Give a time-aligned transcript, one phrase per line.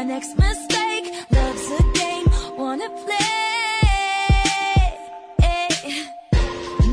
[0.00, 1.12] my next mistake.
[1.30, 2.26] Love's a game,
[2.56, 3.18] wanna play.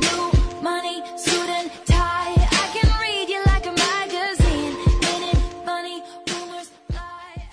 [0.03, 0.23] New
[0.61, 2.35] money, suit and tie.
[2.35, 4.73] I can read you like a magazine.
[5.09, 6.03] Ain't it funny?
[6.27, 7.47] Rumors fly.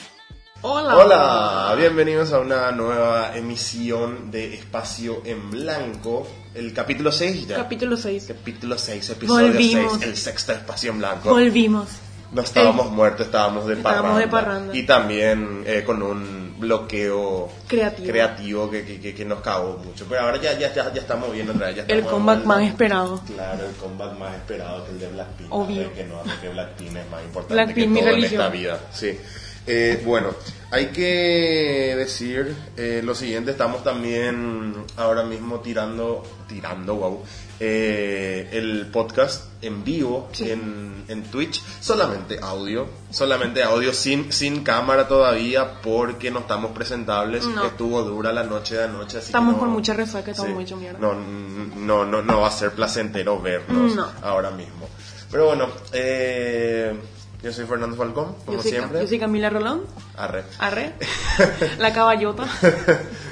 [0.62, 0.96] Hola.
[0.96, 6.26] Hola, bienvenidos a una nueva emisión de Espacio en Blanco,
[6.56, 7.56] el capítulo 6 ya.
[7.58, 8.24] Capítulo 6.
[8.26, 9.92] capítulo 6, episodio Volvimos.
[9.92, 11.28] 6, el sexto Espacio en Blanco.
[11.30, 11.90] Volvimos.
[12.34, 14.20] No estábamos muertos, estábamos de Estábamos parranda.
[14.20, 14.76] de parranda.
[14.76, 18.08] Y también eh, con un bloqueo Creativo.
[18.08, 20.06] creativo que, que- que- que nos cagó mucho.
[20.08, 21.76] Pero ahora ya, ya, ya, ya estamos bien otra vez.
[21.76, 22.44] ya El vuelta.
[22.46, 23.20] más esperado.
[23.34, 25.52] Claro, el comeback más esperado que el de Blackpink.
[25.52, 25.92] Obvio.
[25.94, 28.80] Que no, porque Blackpink es más importante Blackpink, que mi todo en esta vida.
[28.92, 29.18] Sí.
[29.66, 30.28] Eh, bueno,
[30.70, 37.22] hay que decir eh, lo siguiente, estamos también ahora mismo tirando, tirando, wow,
[37.60, 40.50] eh, el podcast en vivo Sí.
[40.50, 47.46] en, en Twitch, solamente audio, solamente audio, sin, sin cámara todavía, porque no estamos presentables,
[47.46, 47.64] No.
[47.66, 50.54] estuvo dura la noche de anoche, así que Estamos no- con mucha resaca, estamos Sí.
[50.54, 50.98] muy hecho mierda.
[50.98, 54.06] No, no, no, no va a ser placentero vernos No.
[54.22, 54.88] ahora mismo.
[55.30, 56.94] Pero bueno, eh,
[57.42, 59.00] yo soy Fernando Falcón, como Yo soy, siempre.
[59.00, 59.82] yo soy Camila Rolón.
[60.16, 60.44] Arre.
[60.58, 60.94] Arre.
[61.78, 62.44] La caballota.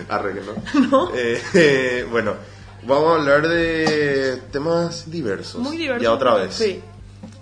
[0.08, 0.80] Arre que no.
[0.90, 1.10] No.
[1.14, 2.34] Eh, eh, bueno,
[2.86, 5.60] vamos a hablar de temas diversos.
[5.60, 6.02] Muy diverso.
[6.02, 6.54] Ya otra vez.
[6.54, 6.80] Sí.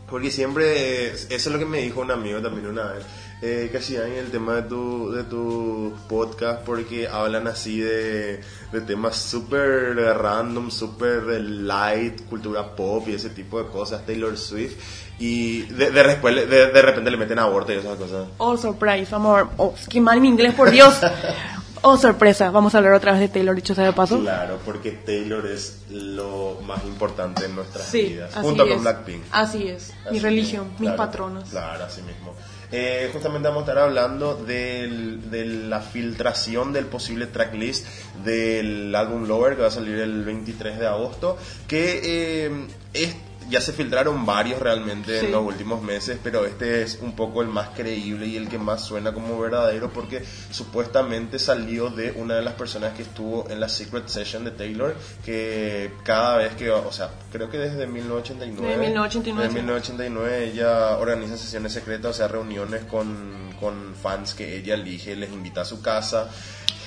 [0.09, 3.05] Porque siempre, eh, eso es lo que me dijo un amigo también una vez,
[3.43, 8.41] eh, que hacían el tema de tu, de tu podcast porque hablan así de,
[8.73, 14.77] de temas súper random, súper light, cultura pop y ese tipo de cosas, Taylor Swift,
[15.21, 18.27] y de, de, de, de repente le meten aborto y esas cosas.
[18.39, 19.09] Oh, surprise.
[19.13, 19.53] Vamos a ver.
[19.59, 20.99] Oh, qué mal mi inglés, por Dios.
[21.83, 22.51] Oh, sorpresa.
[22.51, 24.21] Vamos a hablar otra vez de Taylor, dicho sea de paso.
[24.21, 28.73] Claro, porque Taylor es lo más importante en nuestras Sí, vidas, así junto es.
[28.75, 29.23] con Blackpink.
[29.31, 29.93] Así es.
[30.11, 31.49] mi religión, mis claro, patronos.
[31.49, 32.35] Claro, así mismo.
[32.73, 37.87] Eh, justamente vamos a estar hablando del- de la filtración del posible tracklist
[38.25, 42.01] del álbum Lover que va a salir el 23 de agosto, que
[42.45, 43.17] eh, es-
[43.51, 45.27] ya se filtraron varios realmente Sí.
[45.27, 48.59] en los últimos meses, pero este es un poco el más creíble y el que
[48.59, 53.59] más suena como verdadero porque supuestamente salió de una de las personas que estuvo en
[53.61, 54.95] la Secret Session de Taylor,
[55.25, 59.65] que cada vez que, o sea, creo que desde 1989, Desde 1989, desde sí.
[59.65, 65.31] 1989 ella organiza sesiones secretas, o sea, reuniones con, con fans que ella elige, les
[65.33, 66.31] invita a su casa,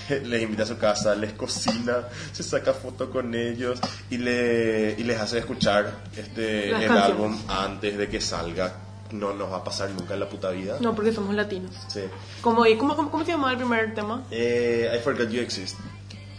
[0.25, 5.03] les invita a su casa, les cocina, se saca foto con ellos y, le, y
[5.03, 7.11] les hace escuchar este Las el canciones.
[7.11, 8.75] álbum antes de que salga.
[9.11, 10.77] No nos va a pasar nunca en la puta vida.
[10.79, 11.71] No, porque somos latinos.
[11.87, 12.01] Sí.
[12.41, 14.23] ¿Cómo, y cómo, cómo, cómo se llamaba el primer tema?
[14.31, 15.77] Eh, I Forgot You Exist.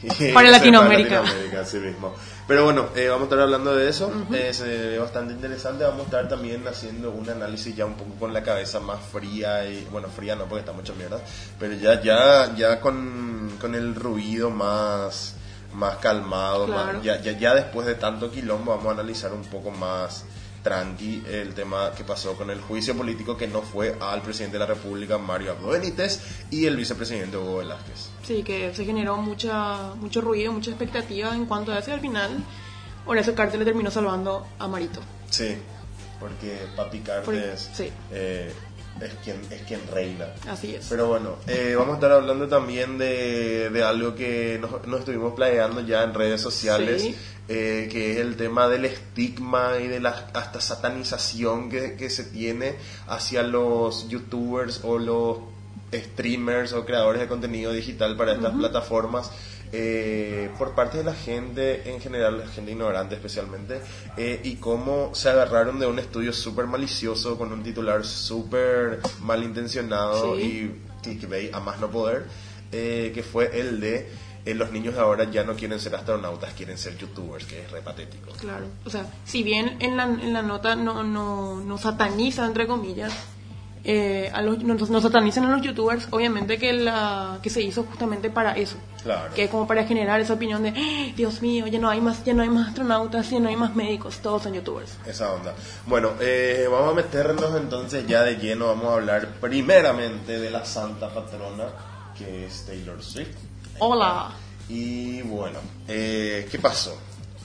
[0.34, 1.08] Para Sí, Latinoamérica.
[1.08, 2.14] Para Latinoamérica, así mismo.
[2.46, 4.12] Pero bueno, eh, vamos a estar hablando de eso.
[4.32, 5.84] Eh, se ve bastante interesante.
[5.84, 9.64] Vamos a estar también haciendo un análisis ya un poco con la cabeza más fría.
[9.66, 11.20] y Bueno, fría no porque está mucha mierda.
[11.58, 15.34] Pero ya, ya, ya con, con el ruido más,
[15.74, 16.66] más calmado.
[16.66, 20.24] más- ya, ya, ya después de tanto quilombo vamos a analizar un poco más
[20.62, 24.60] tranqui el tema que pasó con el juicio político que no fue al presidente de
[24.60, 26.20] la República, Mario Abdo Benítez,
[26.50, 28.08] y el vicepresidente Hugo Velázquez.
[28.26, 32.00] Sí, que se generó mucha, mucho ruido, mucha expectativa en cuanto a eso y al
[32.00, 32.42] final
[33.04, 35.00] Horacio Carter le terminó salvando a Marito.
[35.28, 35.54] Sí,
[36.18, 37.92] porque Papi Cartes Porque- sí.
[38.10, 38.50] eh,
[39.00, 40.26] es, quien, es quien reina.
[40.48, 40.86] Así es.
[40.88, 45.34] Pero bueno, eh, vamos a estar hablando también de, de algo que nos, nos estuvimos
[45.34, 47.14] planeando ya en redes sociales, Sí.
[47.48, 52.24] eh, que es el tema del estigma y de la hasta satanización que, que se
[52.24, 52.76] tiene
[53.08, 55.38] hacia los youtubers o los
[55.92, 59.30] streamers o creadores de contenido digital para estas plataformas.
[59.76, 63.80] Eh, por parte de la gente en general, la gente ignorante especialmente,
[64.16, 70.36] eh, y cómo se agarraron de un estudio súper malicioso con un titular súper malintencionado
[70.36, 70.42] Sí.
[70.42, 72.26] y clickbait a más no poder,
[72.72, 74.08] eh, que fue el de
[74.46, 77.70] eh, los niños de ahora ya no quieren ser astronautas, quieren ser youtubers, que es
[77.70, 78.30] re patético.
[78.32, 78.66] Claro.
[78.84, 83.12] O sea, si bien en la, en la nota no, no, no sataniza, entre comillas,
[83.84, 87.84] eh, a los, no, no satanizan a los youtubers, obviamente que, la, que se hizo
[87.84, 88.76] justamente para eso.
[89.02, 89.34] Claro.
[89.34, 92.24] Que es como para generar esa opinión de, "Ah, Dios mío, ya no hay más,
[92.24, 94.96] ya no hay más astronautas, ya no hay más médicos, todos son youtubers.
[95.06, 95.54] Esa onda.
[95.86, 100.64] Bueno, eh, vamos a meternos entonces ya de lleno, vamos a hablar primeramente de la
[100.64, 101.64] santa patrona,
[102.16, 103.36] que es Taylor Swift.
[103.80, 104.30] Hola.
[104.68, 105.58] Y bueno,
[105.88, 106.96] eh, ¿qué pasó?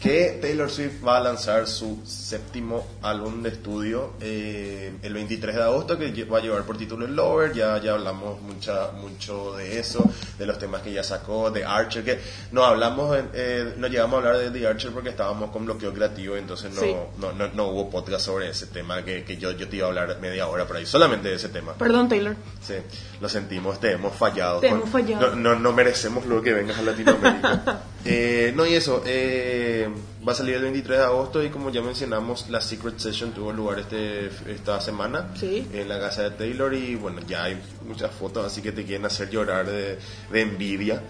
[0.02, 5.62] Que Taylor Swift va a lanzar su séptimo álbum de estudio eh, el 23 de
[5.64, 7.52] agosto, que va a llevar por título el Lover.
[7.54, 10.02] Ya, ya hablamos mucha, mucho de eso,
[10.38, 12.18] de los temas que ya sacó, de Archer, que
[12.54, 16.38] no hablamos, eh, no llegamos a hablar de The Archer porque estábamos con bloqueo creativo,
[16.38, 16.96] entonces no, Sí.
[17.18, 19.90] no, no, no hubo podcast sobre ese tema que, que yo, yo te iba a
[19.90, 21.74] hablar media hora por ahí, solamente de ese tema.
[21.74, 22.38] Perdón, Taylor.
[22.66, 22.76] Sí,
[23.20, 24.62] lo sentimos, te hemos fallado.
[24.62, 25.36] Te Con- hemos fallado.
[25.36, 27.82] No, no, no merecemos lo que vengas a Latinoamérica.
[28.06, 29.90] Eh, no, y eso, eh,
[30.28, 33.52] va a salir el 23 de agosto y como ya mencionamos, la Secret Session tuvo
[33.52, 35.68] lugar este, esta semana Sí.
[35.74, 39.06] en la casa de Taylor y bueno, ya hay muchas fotos, así que te quieren
[39.06, 40.00] hacer llorar de,
[40.32, 41.02] de envidia.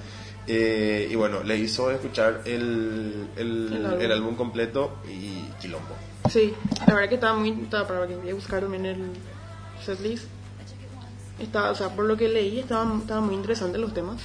[0.47, 4.01] Eh, y bueno, le hizo escuchar el, el, El álbum.
[4.01, 5.93] el álbum completo y quilombo.
[6.31, 6.53] Sí,
[6.87, 7.51] la verdad que estaba muy.
[7.51, 9.11] Estaba para que voy a buscar también el
[9.85, 10.25] setlist.
[11.39, 14.21] Estaba, o sea, por lo que leí, estaban estaba muy interesantes los temas.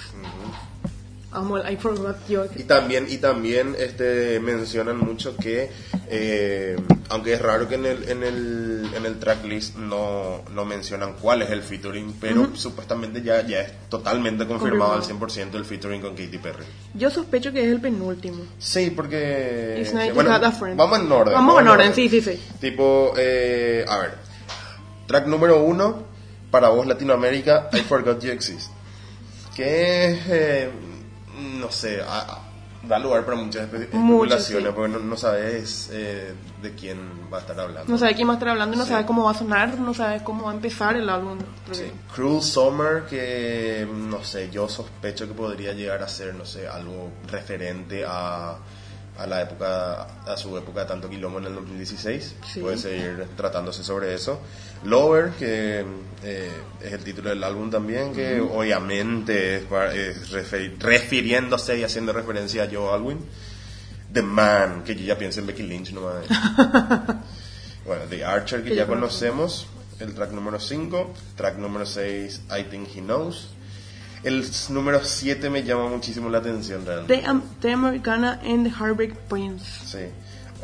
[1.35, 2.17] Amo el I Forgot.
[2.57, 5.69] Y también, y también este, mencionan mucho que,
[6.09, 6.77] eh,
[7.11, 11.43] aunque es raro que en el, en el, en el tracklist no, no mencionan cuál
[11.43, 15.29] es el featuring, pero supuestamente ya, ya es totalmente confirmado, Confirmado.
[15.29, 16.65] al 100% el featuring con Katy Perry.
[16.95, 18.45] Yo sospecho que es el penúltimo.
[18.59, 19.79] Sí, porque...
[19.81, 20.79] It's bueno, have a friend.
[20.79, 21.35] vamos en orden.
[21.35, 22.41] Vamos en orden, sí, sí, sí.
[22.61, 24.15] Tipo, eh, a ver,
[25.07, 26.05] track número uno,
[26.51, 28.71] para vos Latinoamérica, I Forgot You Exist.
[29.57, 30.71] Que es, eh,
[31.65, 32.41] no sé, a- a-
[32.87, 34.73] da lugar para muchas espe- Mucho, especulaciones, sí.
[34.77, 36.99] porque no, no sabes eh, de quién
[37.33, 37.91] va a estar hablando.
[37.91, 38.91] No sabe quién va a estar hablando, no Sí.
[38.91, 41.39] sabe cómo va a sonar, no sabe cómo va a empezar el álbum.
[41.73, 41.85] Sí.
[42.15, 47.11] Cruel Summer, que no sé, yo sospecho que podría llegar a ser, no sé, algo
[47.27, 48.57] referente a,
[49.19, 52.35] a la época, a su época de tanto quilombo en el 2016.
[52.53, 52.61] Sí.
[52.61, 54.41] Puede seguir tratándose sobre eso.
[54.85, 55.85] Lower, que
[56.23, 56.51] eh,
[56.83, 60.31] es el título del álbum también, que obviamente es, para- es
[60.79, 63.19] refiriéndose y haciendo referencia a Joe Alwyn.
[64.13, 66.25] The Man, que yo ya pienso en Becky Lynch nomás.
[67.85, 69.67] Bueno, The Archer que, Que ya conocemos,
[70.01, 73.51] el track número 5, track número 6, I Think He Knows.
[74.23, 77.23] El número 7 me llama muchísimo la atención realmente.
[77.61, 79.67] The, Americana and the Heartbreak Prince.
[79.85, 79.99] Sí.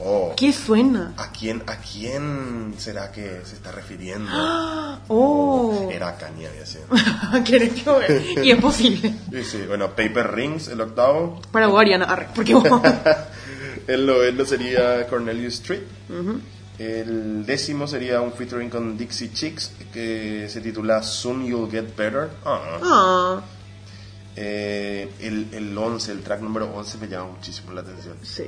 [0.02, 1.12] Oh, ¿Qué suena?
[1.19, 4.31] ¿a quién, ¿A quién será que se está refiriendo?
[5.12, 6.85] Oh, Era Kanye, había sido.
[8.43, 9.14] Y es posible.
[9.32, 11.41] Sí, sí, bueno, Paper Rings, el octavo.
[11.50, 12.64] Para vos, Ariana, arre, porque vos.
[13.87, 15.82] El noveno sería Cornelius Street.
[16.79, 22.31] El décimo sería un featuring con Dixie Chicks que se titula Soon You'll Get Better.
[22.44, 22.79] Ah.
[22.82, 23.41] Ah,
[24.37, 28.17] Eh, el, el 11, el track número 11 me llama muchísimo la atención.
[28.23, 28.44] sí.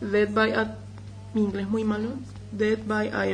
[0.00, 0.76] Dead by a.
[1.34, 2.10] Mi inglés es muy malo.
[2.52, 3.26] Dead by a.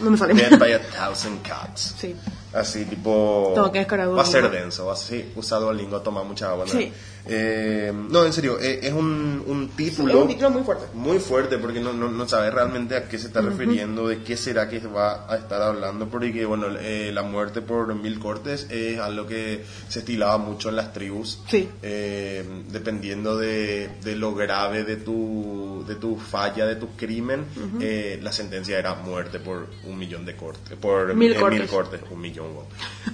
[0.00, 0.34] No me sale.
[0.34, 1.94] Dead by a Thousand Cuts.
[1.98, 2.16] Sí.
[2.54, 3.52] Así, tipo.
[3.72, 4.86] Que Va a ser denso.
[4.86, 6.64] Va a ser, usa Duolingo, toma mucha agua.
[6.66, 6.72] ¿no?
[6.72, 6.92] Sí.
[7.26, 10.12] Eh, no, en serio, eh, es un, un Sí, título.
[10.12, 10.84] es un título muy fuerte.
[10.92, 14.36] Muy fuerte porque no, no, no sabes realmente a qué se está refiriendo, de qué
[14.36, 18.98] será que va a estar hablando, porque bueno, eh, la muerte por mil cortes es
[18.98, 21.66] algo que se estilaba mucho en las tribus, Sí.
[21.82, 27.46] Eh, dependiendo de, de lo grave de tu, de tu falla, de tu crimen,
[27.80, 31.70] eh, la sentencia era muerte por un millón de cortes, por Mil eh, cortes.
[31.70, 32.43] cortes, un millón.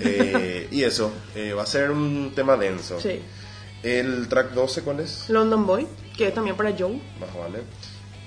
[0.00, 3.00] Eh, y eso, eh, va a ser un tema denso.
[3.00, 3.20] Sí.
[3.82, 5.28] El track 12, ¿cuál es?
[5.28, 5.86] London Boy,
[6.16, 7.00] que es también para Joe.
[7.18, 7.60] Más vale.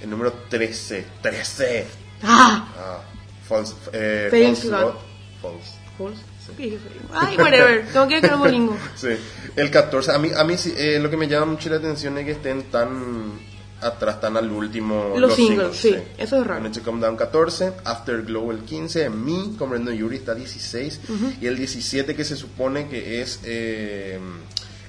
[0.02, 1.06] El número 13.
[1.22, 1.86] 13.
[2.24, 3.02] Ah, Ah,
[3.48, 3.76] false.
[3.94, 4.68] Eh, false.
[4.68, 4.94] God.
[5.42, 5.72] False.
[5.98, 6.22] false.
[6.58, 6.78] ¿Qué dije?
[7.14, 7.86] Ay, whatever.
[7.94, 8.78] Tengo que descargar Bolingo.
[8.96, 9.10] Sí.
[9.56, 10.12] El 14.
[10.12, 12.32] A mí, a mí sí, eh, lo que me llama mucho la atención es que
[12.32, 13.40] estén tan
[13.84, 15.14] atrás, tan al último.
[15.18, 15.96] Los singles, sí.
[16.18, 16.70] Eso es raro.
[16.84, 21.00] Come Down 14, Afterglow el 15, Me, con Brandon Yuri está 16,
[21.42, 24.20] y el 17 que se supone que es eh,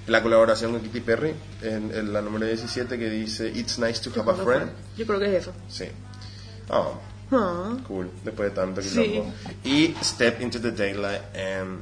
[0.07, 4.11] la colaboración con Katy Perry, en, en la número 17 que dice It's nice to
[4.21, 4.71] have a friend.
[4.97, 5.53] Yo creo que es eso.
[5.69, 5.85] Sí.
[6.71, 6.93] Ah,
[7.33, 8.91] Ah, cool, después de tanto Sí.
[8.91, 9.33] quilombo.
[9.65, 11.81] Y Step into the Daylight and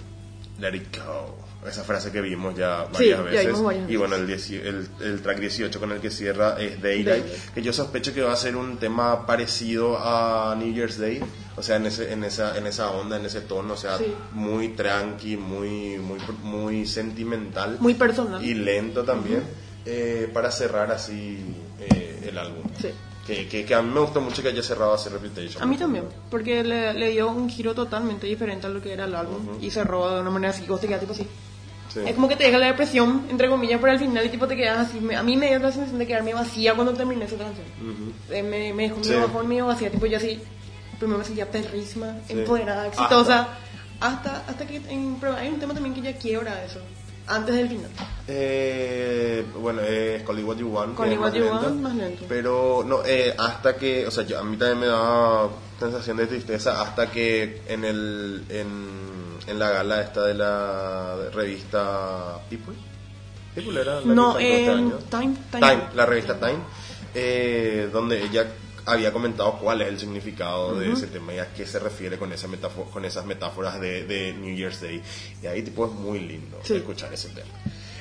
[0.60, 1.36] Let It Go.
[1.66, 3.46] Esa frase que vimos ya varias Sí, ya veces.
[3.46, 7.06] vimos varias y bueno, el, el, el track 18 con el que cierra es Daylight,
[7.24, 7.52] Daylight.
[7.54, 11.22] que yo sospecho que va a ser un tema parecido a New Year's Day.
[11.56, 14.06] O sea, en, ese, en, esa, en esa onda, en ese tono, o sea, Sí.
[14.32, 17.76] muy tranqui, muy, muy, muy sentimental.
[17.78, 18.42] muy personal.
[18.44, 19.42] Y lento también,
[19.84, 21.38] eh, para cerrar así
[21.78, 22.64] eh, el álbum.
[22.80, 22.88] Sí.
[23.26, 25.62] Que, que, que a mí me gustó mucho que haya cerrado así Reputation.
[25.62, 29.04] A mí también, porque le, le dio un giro totalmente diferente a lo que era
[29.04, 30.52] el álbum y cerró de una manera
[30.88, 31.24] quedas tipo así.
[31.92, 32.00] Sí.
[32.06, 34.56] Es como que te deja la depresión, entre comillas, pero al final y tipo te
[34.56, 34.98] quedas así.
[35.14, 37.66] A mí me dio la sensación de quedarme vacía cuando terminé esa canción.
[38.30, 39.10] Eh, me, me dejó Sí.
[39.10, 40.40] medio bajón, medio vacía, tipo yo así,
[40.98, 42.32] primero me sentía perrísima, Sí.
[42.32, 43.48] empoderada, exitosa,
[44.00, 46.80] hasta, hasta que en, pero hay un tema también que ya quiebra eso,
[47.26, 47.90] antes del final.
[48.26, 50.96] Eh, bueno, es Call It What You Want.
[50.96, 51.60] Call It What You lento.
[51.60, 52.24] Want, más lento.
[52.28, 56.26] Pero no, eh, hasta que, o sea, yo- a mí también me da sensación de
[56.26, 62.74] tristeza hasta que en el en, en la gala esta de la revista People.
[63.54, 65.10] People era la No, que cantó este.
[65.10, 65.60] Time, Time.
[65.66, 66.58] Time, la revista Time,
[67.14, 68.46] eh, donde ella
[68.86, 72.32] había comentado cuál es el significado de ese tema y a qué se refiere con,
[72.32, 72.48] esa
[72.92, 75.00] con esas metáforas de, de New Year's Day.
[75.42, 76.74] Y ahí tipo es muy lindo Sí.
[76.76, 77.46] escuchar ese tema.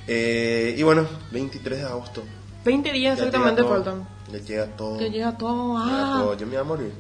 [0.07, 2.24] Eh, y bueno, 23 de agosto.
[2.65, 4.07] 20 días Ya exactamente llega faltan.
[4.31, 4.98] Ya llega todo.
[4.98, 5.83] Que llega todo.
[5.86, 6.33] llega Ah, todo.
[6.38, 6.93] Yo me voy a morir.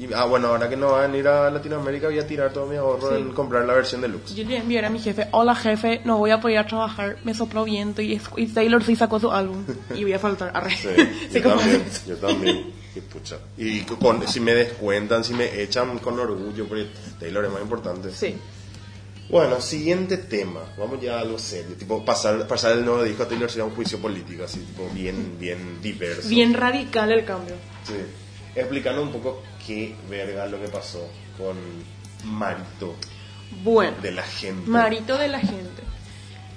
[0.00, 2.66] Y, ah, bueno, ahora que no van a ir a Latinoamérica voy a tirar todo
[2.66, 3.16] mi ahorro Sí.
[3.20, 4.34] en comprar la versión deluxe.
[4.34, 7.34] Yo le envié a mi jefe, hola jefe, no voy a poder a trabajar, me
[7.34, 9.62] sopló viento y, y Taylor sí sacó su álbum
[9.94, 10.52] y voy a faltar.
[10.54, 10.70] Arre.
[10.74, 10.88] Sí,
[11.34, 12.72] yo también, yo también.
[12.94, 13.36] Qué pucha.
[13.58, 16.86] Y con, si me descuentan, si me echan con orgullo, porque
[17.18, 18.10] Taylor es más importante.
[18.10, 18.34] Sí.
[19.28, 20.60] Bueno, siguiente tema.
[20.76, 21.76] Vamos ya a algo serio.
[21.76, 25.36] Tipo, pasar, pasar el nuevo disco a Taylor sería un juicio político, así, tipo, bien,
[25.38, 26.28] bien diverso.
[26.28, 27.54] Bien radical el cambio.
[27.84, 27.94] Sí.
[28.56, 31.06] Explicando un poco qué verga lo que pasó
[31.38, 31.56] con
[32.24, 32.94] Marito
[33.62, 34.68] Bueno, de la gente.
[34.70, 35.82] marito de la gente.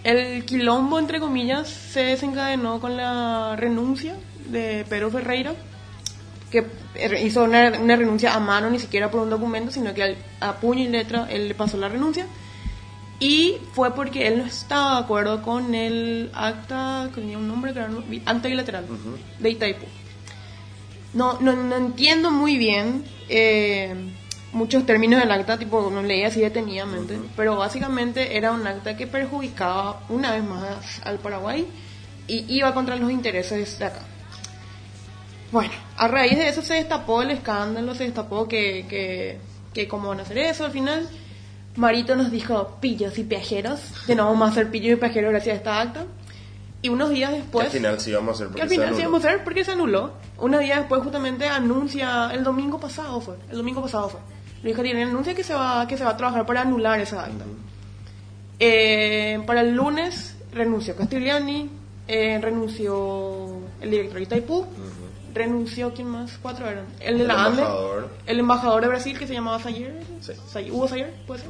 [0.03, 4.15] El quilombo, entre comillas, se desencadenó con la renuncia
[4.47, 5.53] de Pedro Ferreira,
[6.51, 6.65] que
[7.23, 10.53] hizo una, una renuncia a mano, ni siquiera por un documento, sino que al- a
[10.59, 12.27] puño y letra él le pasó la renuncia.
[13.19, 17.71] Y fue porque él no estaba de acuerdo con el acta, que tenía un nombre
[17.71, 18.85] que era no- acta bilateral
[19.39, 19.85] de Itaipú.
[21.13, 23.93] No, no, no entiendo muy bien eh,
[24.51, 29.07] muchos términos del acta, tipo, no leía así detenidamente, pero básicamente era un acta que
[29.07, 31.67] perjudicaba una vez más al Paraguay
[32.27, 34.01] y iba contra los intereses de acá.
[35.51, 39.37] Bueno, a raíz de eso se destapó el escándalo, se destapó que, que,
[39.73, 41.07] que cómo van a hacer eso al final.
[41.75, 45.53] Marito nos dijo pillos y viajeros, que no vamos a hacer pillos y viajeros gracias
[45.53, 46.05] a esta acta.
[46.83, 47.65] Y unos días Que después...
[47.65, 49.11] al final sí vamos a hacer Que porque al se final sí anuló.
[49.11, 50.11] vamos a ver porque se anuló.
[50.37, 54.19] Una día después justamente anuncia, el domingo pasado fue, el domingo pasado fue.
[54.61, 57.23] Le dije, tiene anuncia que se va que se va a trabajar para anular esa
[57.23, 57.45] acta.
[58.59, 61.69] Eh, para el lunes renunció Castigliani,
[62.07, 63.47] eh, renunció
[63.81, 64.65] el director de Itaipú,
[65.33, 66.37] renunció, ¿quién más?
[66.41, 66.85] Cuatro eran.
[66.99, 68.09] El de El la ANDE, embajador.
[68.25, 70.33] el embajador de Brasil que se llamaba Sayer, Sí.
[70.47, 71.49] Say- Hugo Sayer, puede ser.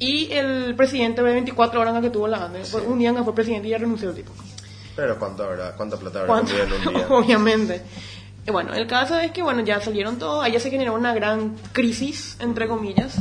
[0.00, 2.64] Y el presidente de 24 horas que tuvo la ANDE.
[2.64, 2.76] Sí.
[2.86, 4.32] Un día que fue presidente y ya renunció el tipo.
[4.96, 5.76] Pero ¿cuánto habrá?
[5.76, 7.06] ¿Cuánta plata habrá en un día?
[7.10, 7.82] Obviamente.
[8.46, 11.54] Y bueno, el caso es que bueno, ya salieron todos, allá se generó una gran
[11.72, 13.16] crisis, entre comillas,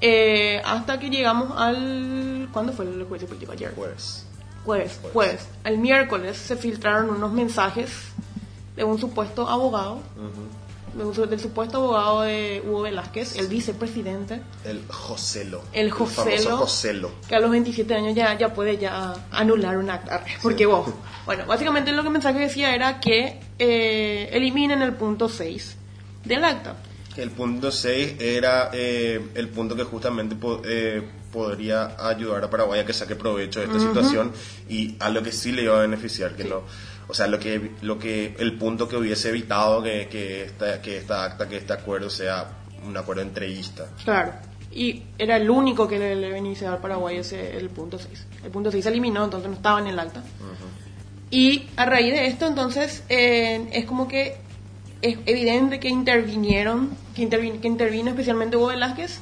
[0.00, 2.48] eh, hasta que llegamos al...
[2.52, 3.52] ¿Cuándo fue el juicio político?
[3.52, 3.72] Ayer.
[3.74, 4.24] Pues,
[4.64, 5.46] Jueves, jueves.
[5.64, 7.90] El miércoles se filtraron unos mensajes
[8.76, 10.65] de un supuesto abogado, un su-
[10.96, 15.62] del supuesto abogado de Hugo Velázquez, el vicepresidente, el Joselo.
[15.72, 17.10] el famoso Joselo, Joselo.
[17.28, 20.24] que a los 27 años ya, ya puede ya anular un acta.
[20.42, 20.88] Porque vos,
[21.26, 25.76] bueno, básicamente lo que el mensaje decía era que eh, eliminen el punto 6
[26.24, 26.76] del acta.
[27.16, 32.80] El punto 6 era eh, el punto que justamente po- eh, podría ayudar a Paraguay
[32.80, 34.32] a que saque provecho de esta situación
[34.68, 36.62] y a lo que sí le iba a beneficiar, que no,
[37.08, 40.96] o sea, lo que, lo que, el punto que hubiese evitado que, que, esta, que
[40.98, 42.46] esta acta, que este acuerdo sea
[42.86, 43.86] un acuerdo entreguista.
[44.04, 44.32] Claro.
[44.72, 48.26] Y era el único que le, le beneficiaba al Paraguay ese, el punto 6.
[48.44, 50.22] El punto 6 se eliminó, entonces no estaba en el acta.
[51.30, 54.36] Y a raíz de esto, entonces, eh, es como que
[55.02, 59.20] es evidente que intervinieron, que, intervin- que intervino especialmente Hugo Velázquez.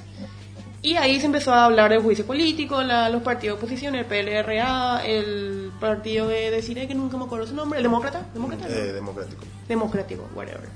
[0.85, 4.05] Y ahí se empezó a hablar del juicio político, la- los partidos de oposición, el
[4.05, 8.69] PLRA, el partido de, de Cire, que nunca me acuerdo su nombre, el Demócrata, ¿Demócrata?
[8.69, 9.43] Eh, democrático.
[9.67, 10.69] democrático, whatever.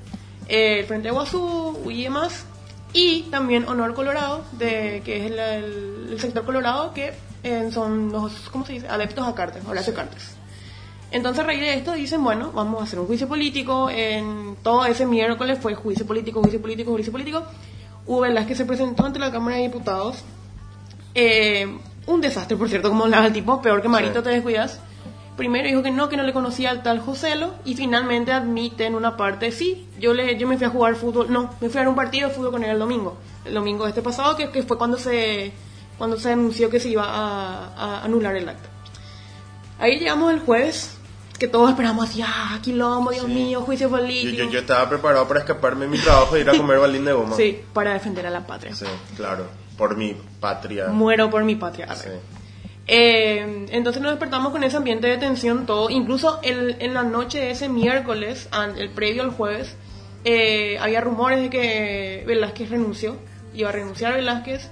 [0.49, 2.47] Eh, el Frente Guazú y demás.
[2.95, 7.13] Y también Honor Colorado, de, que es el, el- el sector colorado, que
[7.43, 8.89] eh, son los, ¿cómo se dice?
[8.89, 10.37] Adeptos a Cartes, Horacio Cartes.
[11.11, 13.91] Entonces, a raíz de esto, dicen, bueno, vamos a hacer un juicio político.
[13.91, 17.45] En todo ese miércoles fue juicio político, juicio político, juicio político.
[18.09, 20.25] Hugo Velázquez se presentó ante la Cámara de Diputados.
[21.15, 24.25] Eh, un desastre, por cierto, como hablaba el tipo, peor que Marito, Sí.
[24.25, 24.81] te descuidas.
[25.37, 28.97] Primero dijo que no, que no le conocía al tal Joselo y finalmente admite en
[28.97, 31.89] una parte, sí, yo le yo me fui a jugar fútbol, no, me fui a
[31.89, 34.65] un partido de fútbol con él el domingo, el domingo de este pasado, que, que
[34.65, 35.53] fue cuando se
[35.97, 38.69] cuando se anunció que se iba a, a anular el acta.
[39.79, 40.98] Ahí llegamos el jueves,
[41.39, 43.33] que todos esperamos así, ah, quilombo, Dios Sí.
[43.33, 44.37] mío, juicio político.
[44.45, 47.13] yo, yo estaba preparado para escaparme de mi trabajo e ir a comer balín de
[47.13, 47.37] goma.
[47.37, 48.75] Sí, para defender a la patria.
[48.75, 49.47] Sí, claro.
[49.77, 50.89] Por mi patria.
[50.89, 51.95] Muero por mi patria.
[51.95, 52.09] Sí.
[52.87, 55.91] Eh, entonces nos despertamos con ese ambiente de tensión todo.
[55.91, 59.77] Incluso el- en la noche de ese miércoles, el previo al jueves,
[60.25, 63.17] eh, había rumores de que Velázquez renunció.
[63.55, 64.69] Iba a renunciar Velázquez.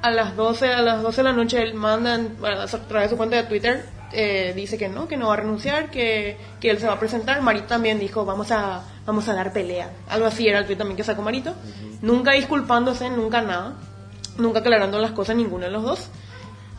[0.00, 3.16] A las 12, a las 12 de la noche él manda a través de su
[3.16, 6.78] cuenta de Twitter eh, dice que no, que no va a renunciar, que, que él
[6.78, 7.42] se va a presentar.
[7.42, 9.90] Marito también dijo, vamos a, vamos a dar pelea.
[10.08, 11.54] Algo así era el tweet también que sacó Marito.
[12.02, 13.74] Nunca disculpándose, nunca nada.
[14.38, 16.08] Nunca aclarando las cosas ninguno de los dos.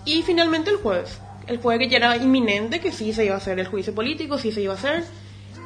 [0.06, 1.20] Y finalmente el jueves.
[1.48, 4.38] El jueves que ya era inminente que sí se iba a hacer el juicio político,
[4.38, 5.04] sí se iba a hacer.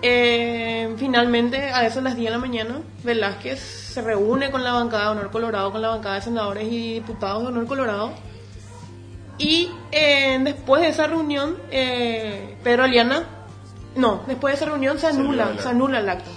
[0.02, 4.74] Eh, finalmente, a eso de las 10 de la mañana, Velázquez se reúne con la
[4.74, 8.14] bancada de Honor Colorado, con la bancada de senadores y diputados de Honor Colorado.
[9.38, 13.28] Y eh, después de esa reunión, eh, Pedro Aliana,
[13.96, 15.62] no, después de esa reunión se anula, anula.
[15.62, 16.30] se anula el acta.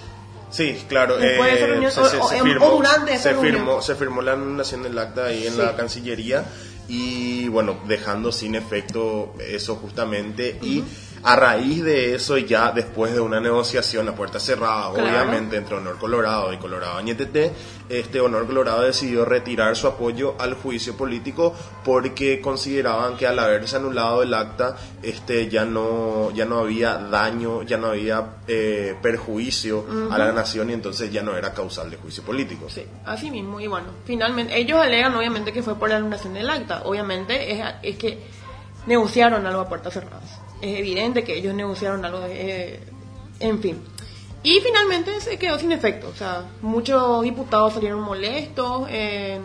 [0.49, 1.17] Sí, claro.
[1.17, 3.31] Después de esa eh, reunión, se, o- se- o- se o firmó, durante esa se
[3.33, 3.55] reunión.
[3.55, 5.59] firmó, se firmó la anulación del acta ahí en Sí.
[5.59, 6.45] la Cancillería
[6.87, 10.83] y bueno, dejando sin efecto eso justamente y
[11.23, 15.07] a raíz de eso ya después de una negociación a puerta cerrada, Claro.
[15.09, 17.51] obviamente entre Honor Colorado y Colorado Añetete,
[17.89, 21.55] este Honor Colorado decidió retirar su apoyo al juicio político
[21.85, 27.63] porque consideraban que al haberse anulado el acta, este ya no ya no había daño,
[27.63, 31.97] ya no había eh, perjuicio a la nación y entonces ya no era causal de
[31.97, 32.69] juicio político.
[32.69, 33.59] Sí, así mismo.
[33.59, 36.81] Y bueno, finalmente, ellos alegan obviamente que fue por la anulación del acta.
[36.85, 38.19] Obviamente es, es que
[38.85, 40.39] negociaron algo a puertas cerradas.
[40.61, 42.79] Es evidente que ellos negociaron algo, eh,
[43.39, 43.81] en fin.
[44.43, 46.09] Y finalmente se quedó sin efecto.
[46.09, 49.39] O sea, muchos diputados salieron molestos, eh,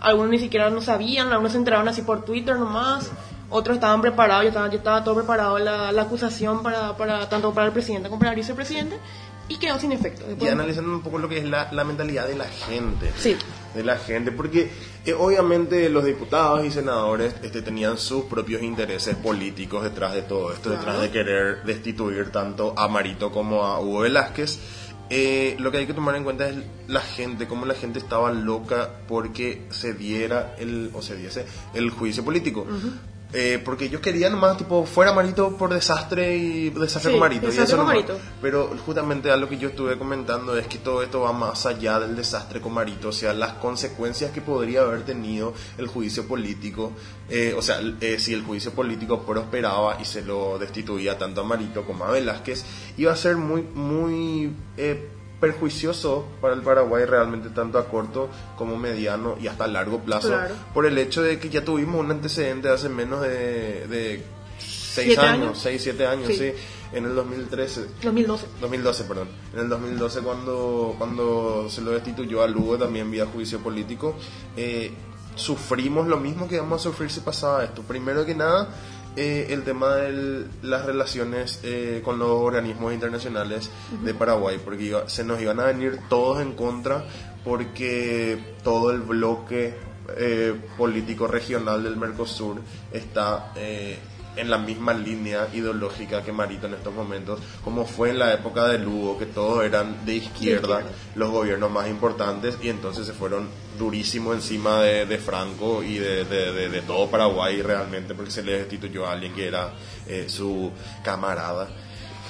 [0.00, 3.10] algunos ni siquiera no sabían, algunos se enteraron así por Twitter nomás.
[3.50, 7.52] Otros estaban preparados, ya estaba, ya estaba todo preparado la, la acusación para, para tanto
[7.52, 8.98] para el presidente como para el vicepresidente
[9.48, 10.24] y quedó sin efecto.
[10.40, 13.10] Y analizando un poco lo que es la, la mentalidad de la gente.
[13.18, 13.36] Sí.
[13.74, 14.70] De la gente, porque
[15.04, 20.52] eh, obviamente los diputados y senadores este, tenían sus propios intereses políticos detrás de todo
[20.52, 20.78] esto, Claro.
[20.78, 24.58] detrás de querer destituir tanto a Marito como a Hugo Velázquez.
[25.10, 26.56] Eh, lo que hay que tomar en cuenta es
[26.88, 31.90] la gente, cómo la gente estaba loca porque se diera el, o se diese el
[31.90, 32.66] juicio político.
[33.36, 37.46] Eh, porque ellos querían nomás, tipo, fuera Marito por desastre y desastre Sí, con Marito.
[37.46, 37.94] y eso con nomás.
[37.96, 38.18] Marito.
[38.40, 41.98] Pero justamente a lo que yo estuve comentando es que todo esto va más allá
[41.98, 46.92] del desastre con Marito, o sea, las consecuencias que podría haber tenido el juicio político,
[47.28, 51.44] eh, o sea, eh, si el juicio político prosperaba y se lo destituía tanto a
[51.44, 52.64] Marito como a Velázquez,
[52.96, 55.08] iba a ser muy, muy eh,
[55.44, 60.54] perjuicioso para el Paraguay realmente tanto a corto como mediano y hasta largo plazo, Claro.
[60.72, 64.24] por el hecho de que ya tuvimos un antecedente hace menos de, de
[64.58, 65.58] seis ¿Siete años, años?
[65.58, 66.36] seis, siete años, Sí.
[66.36, 66.52] sí,
[66.94, 67.86] en el 2013.
[68.02, 68.46] 2012.
[68.60, 69.28] 2012, perdón.
[69.52, 74.14] En el 2012 cuando, cuando se lo destituyó a Lugo también vía juicio político,
[74.56, 74.92] eh,
[75.36, 77.82] sufrimos lo mismo que íbamos a sufrir si pasaba esto.
[77.82, 78.68] Primero que nada,
[79.16, 83.70] eh, el tema de las relaciones eh, con los organismos internacionales
[84.02, 87.04] de Paraguay, porque iba- se nos iban a venir todos en contra
[87.44, 89.74] porque todo el bloque
[90.16, 92.60] eh, político regional del Mercosur
[92.92, 93.98] está eh,
[94.36, 98.66] en la misma línea ideológica que Marito en estos momentos, como fue en la época
[98.68, 100.96] de Lugo, que todos eran de izquierda, izquierda.
[101.14, 106.24] los gobiernos más importantes, y entonces se fueron durísimo encima de, de Franco y de,
[106.24, 109.72] de- de- todo Paraguay realmente, porque se le destituyó a alguien que era
[110.06, 110.70] eh, su
[111.02, 111.68] camarada.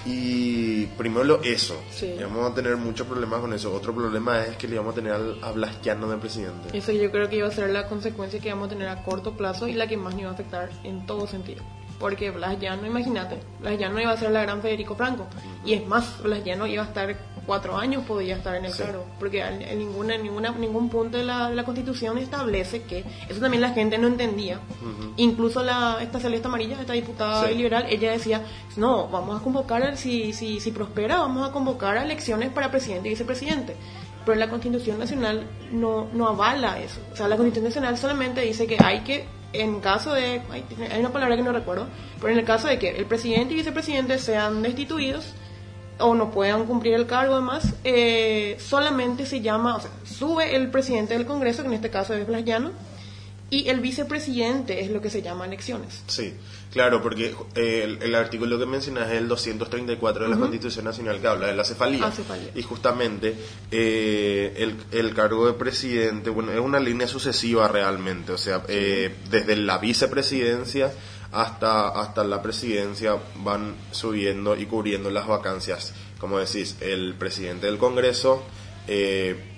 [0.07, 2.15] Y primero lo- eso, Sí.
[2.21, 3.73] vamos a tener muchos problemas con eso.
[3.73, 6.77] Otro problema es que le vamos a tener al, a Blas Llano de presidente.
[6.77, 9.33] Eso yo creo que iba a ser la consecuencia que vamos a tener a corto
[9.35, 11.63] plazo y la que más nos iba a afectar en todo sentido.
[12.05, 15.27] Porque Blas Llano, imagínate, Blas Llano iba a ser la gran Federico Franco.
[15.65, 18.83] Y es más, Blas Llano iba a estar cuatro años, podía estar en el Sí.
[18.83, 19.07] cargo.
[19.19, 23.63] Porque en ninguna, en ninguna, ningún punto de la, la Constitución establece que, eso también
[23.63, 24.61] la gente no entendía.
[25.17, 27.55] Incluso la, esta Celeste Amarilla, esta diputada Sí.
[27.55, 28.43] liberal, ella decía,
[28.77, 33.09] no, vamos a convocar, si, si, si prospera, vamos a convocar a elecciones para presidente
[33.09, 33.77] y vicepresidente
[34.27, 36.99] pero la Constitución Nacional no, no avala eso.
[37.13, 41.01] O sea, la Constitución Nacional solamente dice que hay que, en caso de, hay, hay
[41.01, 41.87] una palabra que no recuerdo,
[42.21, 45.35] pero en el caso de que el presidente y vicepresidente sean destituidos
[45.99, 50.71] o no puedan cumplir el cargo además, eh, solamente se llama, o sea, sube el
[50.71, 52.45] presidente del Congreso, que en este caso es Blas
[53.55, 56.03] y el vicepresidente es lo que se llama elecciones.
[56.09, 56.35] Sí,
[56.73, 61.21] claro, porque eh, el, el artículo que mencionas es el 234 de la Constitución Nacional
[61.21, 62.11] que habla de la cefalía.
[62.11, 62.51] Cefalía.
[62.57, 63.37] Y justamente
[63.71, 69.15] eh, el, el cargo de presidente, bueno, es una línea sucesiva realmente, o sea, eh,
[69.31, 70.93] desde la vicepresidencia
[71.31, 75.95] hasta, hasta la presidencia van subiendo y cubriendo las vacancias.
[76.19, 78.43] Como decís, el presidente del Congreso...
[78.89, 79.53] Eh,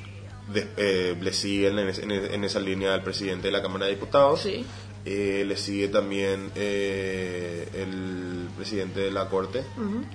[0.52, 3.92] de- eh, le siguen en, en en esa línea al presidente de la Cámara de
[3.92, 4.64] Diputados Sí.
[5.08, 9.62] Eh, le sigue también eh, el presidente de la Corte,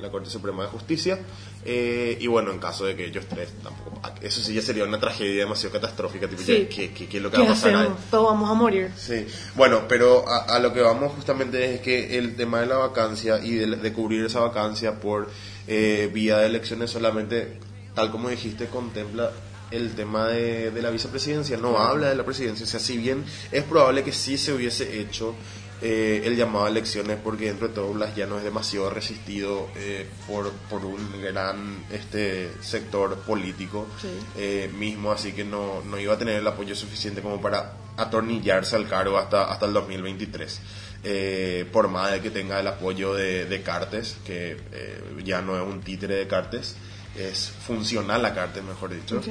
[0.02, 1.18] la Corte Suprema de Justicia.
[1.64, 4.02] Eh, y bueno, en caso de que ellos tres tampoco.
[4.22, 6.28] Eso sí ya sería una tragedia demasiado catastrófica.
[6.28, 6.68] Tipo, Sí.
[6.70, 7.88] ¿qué, qué- qué es lo que ¿Qué va a pasar ahí?
[8.10, 8.92] Todos vamos a morir.
[8.98, 12.76] Sí, bueno, pero a, a lo que vamos justamente es que el tema de la
[12.78, 15.30] vacancia y de, de cubrir esa vacancia por
[15.70, 17.60] eh, vía de elecciones solamente,
[17.96, 19.32] tal como dijiste, contempla
[19.72, 23.24] el tema de, de la vicepresidencia, no habla de la presidencia, o sea, si bien
[23.52, 25.34] es probable que sí se hubiese hecho
[25.82, 29.68] eh, el llamado a elecciones porque dentro de todo Blas ya no es demasiado resistido
[29.76, 34.10] eh, por, por un gran este sector político Sí.
[34.38, 38.76] eh, mismo, así que no, no iba a tener el apoyo suficiente como para atornillarse
[38.76, 40.62] al cargo hasta, hasta el 2023.
[41.04, 45.56] Eh, por más de que tenga el apoyo de, de Cartes, que eh, ya no
[45.60, 46.76] es un títere de Cartes,
[47.18, 49.22] es funcional a Cartes, mejor dicho.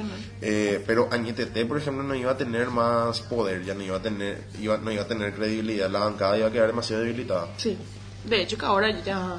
[0.41, 4.01] Eh, pero Añetete, por ejemplo, no iba a tener más poder, ya no iba a
[4.01, 7.47] tener, iba, no iba a tener credibilidad, la bancada iba a quedar demasiado debilitada.
[7.57, 7.77] Sí.
[8.25, 9.37] De hecho que ahora ya...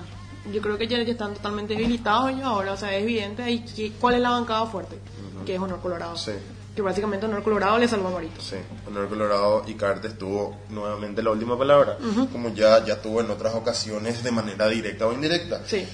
[0.52, 2.72] Yo creo que ya, ya están totalmente debilitados ellos ahora.
[2.72, 4.98] O sea, es evidente ahí que- cuál es la bancada fuerte.
[5.46, 6.16] Que es Honor Colorado.
[6.16, 6.32] Sí.
[6.74, 8.40] Que básicamente Honor Colorado le salvó a Marito.
[8.40, 8.56] Sí,
[8.88, 11.96] Honor Colorado y Cartes tuvo nuevamente la última palabra,
[12.32, 15.60] como ya, ya tuvo en otras ocasiones de manera directa o indirecta.
[15.66, 15.84] Sí.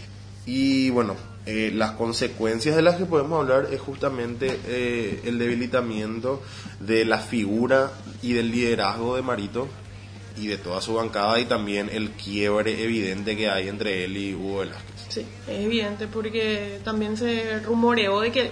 [0.47, 1.15] Y bueno,
[1.51, 6.43] eh, las consecuencias de las que podemos hablar es justamente eh, el debilitamiento
[6.79, 9.67] de la figura y del liderazgo de Marito
[10.37, 14.35] y de toda su bancada y también el quiebre evidente que hay entre él y
[14.35, 15.07] Hugo Velázquez.
[15.09, 18.51] Sí, es evidente porque también se rumoreó de que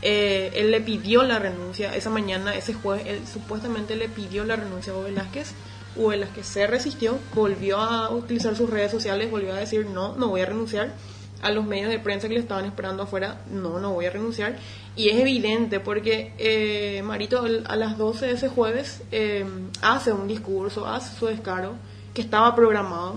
[0.00, 4.54] eh, él le pidió la renuncia esa mañana, ese jueves, él supuestamente le pidió la
[4.54, 5.52] renuncia a Hugo Velázquez.
[5.96, 10.28] Hugo Velázquez se resistió, volvió a utilizar sus redes sociales, volvió a decir no, no
[10.28, 10.94] voy a renunciar.
[11.42, 14.56] A los medios de prensa que le estaban esperando afuera, no, no voy a renunciar.
[14.96, 19.44] Y es evidente porque eh, Marito a las 12 de ese jueves eh,
[19.80, 21.74] hace un discurso, hace su descaro
[22.14, 23.14] que estaba programado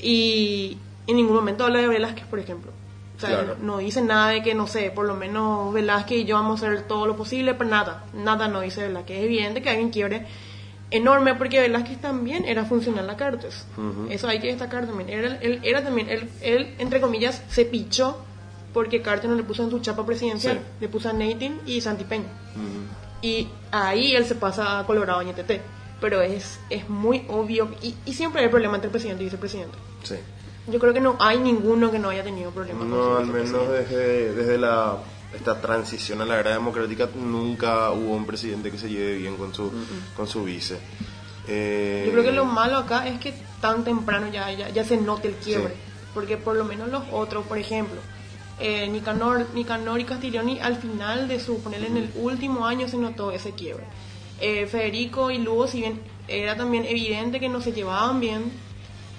[0.00, 2.70] y en ningún momento habla de Velázquez, por ejemplo.
[3.16, 3.56] O sea, Claro.
[3.60, 6.62] no, no dice nada de que, no sé, por lo menos Velázquez y yo vamos
[6.62, 9.18] a hacer todo lo posible, pero nada, nada no dice Velázquez.
[9.18, 10.26] Es evidente que hay un quiebre
[10.92, 13.66] enorme porque Velázquez también era funcional a Cartes.
[14.10, 15.08] Eso hay que destacar también.
[15.10, 18.18] Era, él, era también, él, él, entre comillas, se pichó
[18.72, 20.62] porque Cartes no le puso en su chapa presidencial, Sí.
[20.80, 22.28] le puso a Natin y Santi Peña.
[23.20, 25.60] Y ahí él se pasa a Colorado Añetete.
[26.00, 29.76] Pero es, es muy obvio, y, y siempre hay problema entre presidente y vicepresidente.
[30.02, 30.16] Sí.
[30.66, 32.86] Yo creo que no hay ninguno que no haya tenido problemas.
[32.88, 34.96] No, con al menos desde, desde la,
[35.34, 39.54] esta transición a la era democrática nunca hubo un presidente que se lleve bien con
[39.54, 39.72] su,
[40.16, 40.78] con su vice.
[41.48, 44.96] Eh, Yo creo que lo malo acá es que tan temprano ya, ya, ya se
[44.96, 45.74] note el quiebre.
[45.74, 45.80] Sí.
[46.14, 47.98] Porque por lo menos los otros, por ejemplo,
[48.60, 52.98] eh, Nicanor, Nicanor y Castiglioni al final de su, ponerle en el último año se
[52.98, 53.84] notó ese quiebre.
[54.40, 58.52] Eh, Federico y Lugo, si bien era también evidente que no se llevaban bien,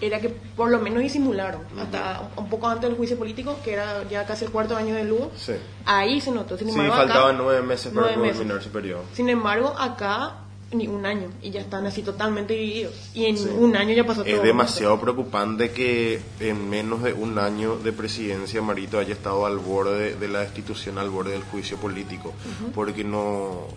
[0.06, 1.62] era que por lo menos disimularon.
[1.80, 5.04] Hasta un poco antes del juicio político, que era ya casi el cuarto año de
[5.04, 5.54] Lugo, Sí.
[5.86, 6.58] ahí se notó.
[6.58, 8.38] Sin Sí, embargo, acá- faltaban nueve meses para nueve meses.
[8.38, 9.04] culminar su periodo.
[9.14, 10.36] sin embargo, acá
[10.72, 13.12] ni un año y ya están así totalmente divididos.
[13.14, 13.48] Y en Sí.
[13.56, 14.34] un año ya pasó todo.
[14.36, 19.60] Es demasiado preocupante que en menos de un año de presidencia Marito haya estado al
[19.60, 22.34] borde de la destitución, al borde del juicio político,
[22.74, 23.68] porque no...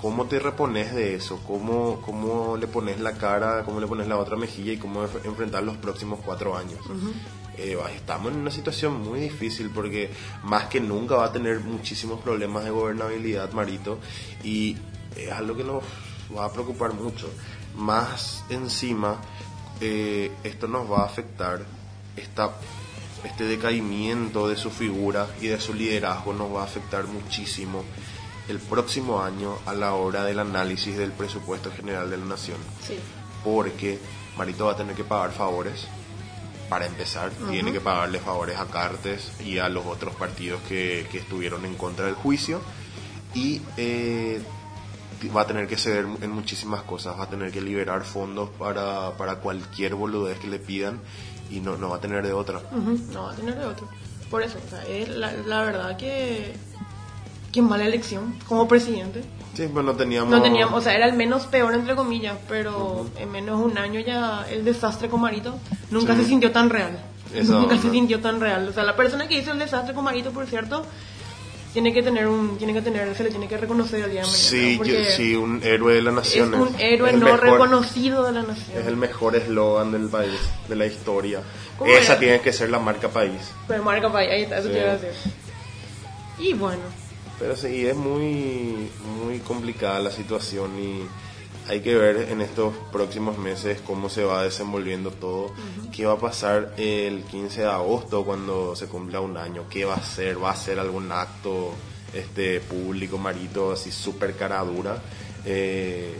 [0.00, 1.40] ¿Cómo te repones de eso?
[1.46, 5.24] ¿Cómo, ¿Cómo le pones la cara, cómo le pones la otra mejilla y cómo enf-
[5.24, 6.78] enfrentar los próximos cuatro años?
[7.56, 10.10] Eh, estamos en una situación muy difícil porque
[10.44, 13.98] más que nunca va a tener muchísimos problemas de gobernabilidad Marito
[14.44, 14.76] y
[15.16, 15.82] es algo que nos
[16.36, 17.30] va a preocupar mucho.
[17.74, 19.18] Más encima,
[19.80, 21.64] eh, esto nos va a afectar,
[22.16, 22.52] esta,
[23.24, 27.82] este decaimiento de su figura y de su liderazgo nos va a afectar muchísimo
[28.48, 32.98] el próximo año a la hora del análisis del presupuesto general de la nación Sí.
[33.44, 33.98] porque
[34.36, 35.86] Marito va a tener que pagar favores.
[36.68, 41.18] Para empezar, tiene que pagarle favores a Cartes y a los otros partidos que, que
[41.18, 42.60] estuvieron en contra del juicio.
[43.34, 44.42] Y eh,
[45.34, 47.16] va a tener que ceder en muchísimas cosas.
[47.18, 51.00] Va a tener que liberar fondos para, para cualquier boludez que le pidan
[51.50, 52.60] y no, no va a tener de otra.
[53.12, 53.88] No va a tener de otro.
[54.28, 56.56] Por eso, o sea, es la, la verdad que.
[57.56, 59.22] Qué mala elección como presidente.
[59.54, 60.30] Sí, pues no teníamos.
[60.30, 63.78] No teníamos, o sea, era el menos peor entre comillas, pero en menos de un
[63.78, 65.54] año ya el desastre con Marito
[65.90, 66.20] nunca Sí.
[66.24, 66.98] se sintió tan real.
[67.34, 67.80] Esa nunca onda.
[67.82, 68.68] se sintió tan real.
[68.68, 70.84] O sea, la persona que hizo el desastre con Marito, por cierto,
[71.72, 74.26] tiene que tener un, tiene que tener, se le tiene que reconocer el día de
[74.26, 74.38] mañana.
[74.38, 76.52] Sí, yo- sí, un héroe de la es nación.
[76.54, 78.78] un héroe es no mejor- reconocido de la nación.
[78.82, 80.38] Es el mejor eslogan del país,
[80.68, 81.40] de la historia.
[81.78, 82.20] ¿Cómo Esa era?
[82.20, 83.40] tiene que ser la marca país.
[83.66, 84.74] Pero marca país, ahí está, eso Sí.
[84.74, 85.32] te iba a decir.
[86.38, 86.82] Y bueno,
[87.38, 88.90] Pero sí, es muy,
[89.22, 91.02] muy complicada la situación y
[91.68, 95.52] hay que ver en estos próximos meses cómo se va desenvolviendo todo,
[95.94, 99.96] qué va a pasar el 15 de agosto cuando se cumpla un año, qué va
[99.96, 101.72] a ser, va a ser algún acto
[102.14, 104.96] este público, marito, así súper cara dura.
[105.44, 106.14] eh,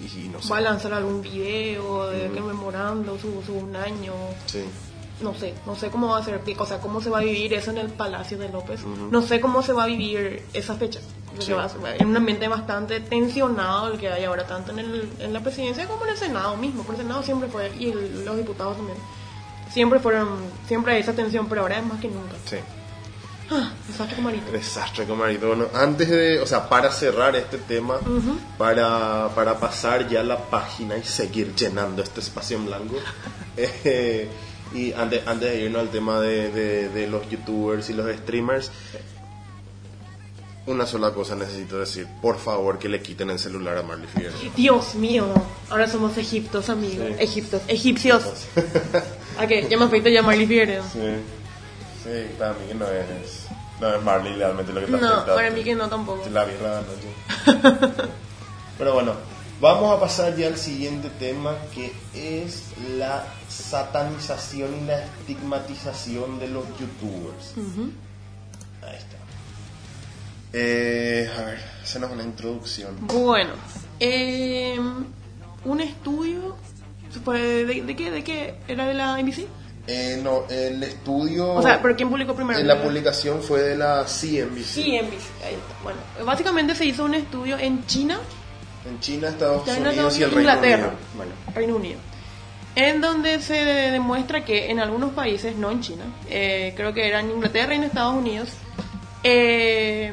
[0.00, 0.50] y no sé.
[0.52, 4.12] Va a lanzar algún video de conmemorando su, su un año.
[4.46, 4.64] Sí.
[5.20, 7.52] No sé, no sé cómo va a ser, o sea, cómo se va a vivir
[7.54, 8.80] eso en el Palacio de López.
[9.10, 11.00] No sé cómo se va a vivir esa fecha.
[11.26, 11.52] Porque Sí.
[11.52, 15.32] va a en un ambiente bastante tensionado el que hay ahora, tanto en, el, en
[15.32, 16.82] la presidencia como en el Senado mismo.
[16.84, 18.98] Por el Senado siempre fue, y el- los diputados también.
[19.72, 22.34] Siempre fueron, siempre hay esa tensión, pero ahora es más que nunca.
[22.46, 22.56] Sí.
[23.50, 24.52] Ah, desastre con Marito.
[24.52, 25.46] Desastre con Marito.
[25.48, 27.98] Bueno, antes de, o sea, para cerrar este tema,
[28.58, 32.96] para, para pasar ya la página y seguir llenando este espacio en blanco,
[33.56, 34.28] eh,
[34.74, 38.70] y antes, antes de irnos al tema de, de- de los youtubers y los streamers,
[40.66, 44.38] una sola cosa necesito decir, por favor que le quiten el celular a Marley Figueroa.
[44.54, 45.26] Dios mío,
[45.70, 47.06] ahora somos egiptos, amigos.
[47.08, 47.14] Sí.
[47.20, 48.22] Egiptos, egipcios.
[49.38, 49.66] ¿A qué?
[49.70, 50.84] Ya me afecta ya Marley Figueroa.
[50.92, 50.98] Sí,
[52.04, 53.46] sí, para mí no es,
[53.80, 55.34] no es Marley realmente lo que está No, afectando.
[55.36, 56.28] para mí que no tampoco.
[56.30, 58.02] La birra de la noche.
[58.78, 59.14] Pero bueno,
[59.62, 62.64] vamos a pasar ya al siguiente tema que es
[62.98, 63.24] la
[63.62, 67.54] satanización y la estigmatización de los youtubers.
[68.82, 69.16] Ahí está.
[70.52, 72.96] Eh, a ver, hacemos una introducción.
[73.06, 73.52] Bueno,
[74.00, 74.78] eh,
[75.64, 76.56] un estudio,
[77.24, 78.10] ¿fue de, de qué?
[78.10, 78.54] ¿De qué?
[78.66, 79.46] ¿Era de la NBC?
[79.86, 81.54] Eh, no, el estudio.
[81.54, 82.58] O sea, ¿pero quién publicó primero?
[82.58, 84.64] eh, la publicación fue de la CNBC.
[84.64, 85.44] Sí, NBC.
[85.46, 85.82] Ahí está.
[85.82, 88.18] Bueno, básicamente se hizo un estudio en China,
[88.86, 90.98] En China, Estados Ya en Unidos y el Reino Inglaterra, Unido.
[91.16, 91.98] bueno, Reino Unido,
[92.78, 97.18] en donde se demuestra que en algunos países, no en China, eh, creo que era
[97.18, 98.50] en Inglaterra y en Estados Unidos,
[99.24, 100.12] eh,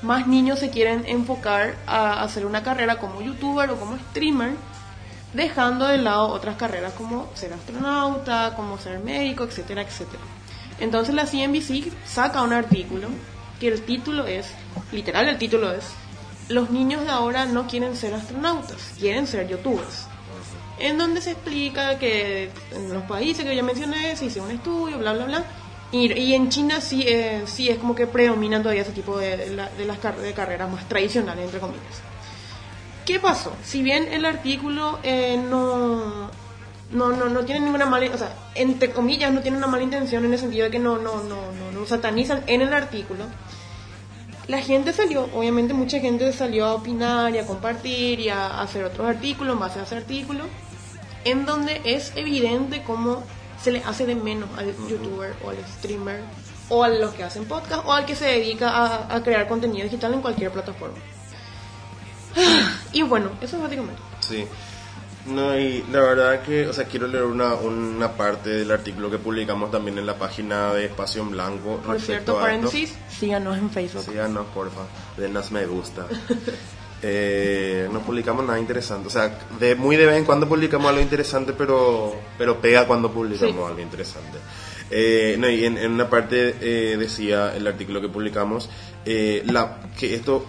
[0.00, 4.52] más niños se quieren enfocar a hacer una carrera como youtuber o como streamer,
[5.34, 10.22] dejando de lado otras carreras como ser astronauta, como ser médico, etcétera, etcétera.
[10.80, 13.08] Entonces la CNBC saca un artículo
[13.60, 14.46] que el título es,
[14.90, 15.84] literal el título es,
[16.48, 20.07] los niños de ahora no quieren ser astronautas, quieren ser youtubers.
[20.80, 24.98] En donde se explica que en los países que ya mencioné se hizo un estudio,
[24.98, 25.44] bla, bla, bla.
[25.90, 29.36] Y, y en China sí, eh, sí es como que predominan todavía ese tipo de,
[29.36, 32.02] de la- de las car- de carreras más tradicionales, entre comillas.
[33.06, 33.54] ¿Qué pasó?
[33.64, 36.30] Si bien el artículo eh, no,
[36.92, 40.24] no, no, no tiene ninguna mala, o sea, entre comillas, no tiene una mala intención
[40.26, 43.24] en el sentido de que no, no, no, no, no satanizan en el artículo,
[44.46, 48.84] la gente salió, obviamente mucha gente salió a opinar y a compartir y a hacer
[48.84, 50.44] otros artículos base a ese artículo,
[51.24, 53.22] en donde es evidente cómo
[53.62, 56.22] se le hace de menos al youtuber o al streamer
[56.68, 59.84] o a los que hacen podcast o al que se dedica a, a crear contenido
[59.84, 60.96] digital en cualquier plataforma.
[62.92, 64.00] Y bueno, eso es básicamente.
[64.20, 64.46] Sí.
[65.26, 69.18] No, y la verdad que, o sea, quiero leer una, una parte del artículo que
[69.18, 71.80] publicamos también en la página de Espacio en Blanco.
[71.84, 74.02] Por cierto, paréntesis, síganos en Facebook.
[74.02, 74.82] Síganos, porfa.
[75.16, 76.06] Denos me gusta.
[77.02, 79.06] Eh, no publicamos nada interesante.
[79.08, 83.10] O sea, de, muy de vez en cuando publicamos algo interesante, pero, pero pega cuando
[83.10, 83.62] publicamos Sí.
[83.66, 84.38] algo interesante.
[84.90, 88.70] Eh, no, y en, en una parte eh, decía el artículo que publicamos
[89.04, 90.44] eh, la, que esto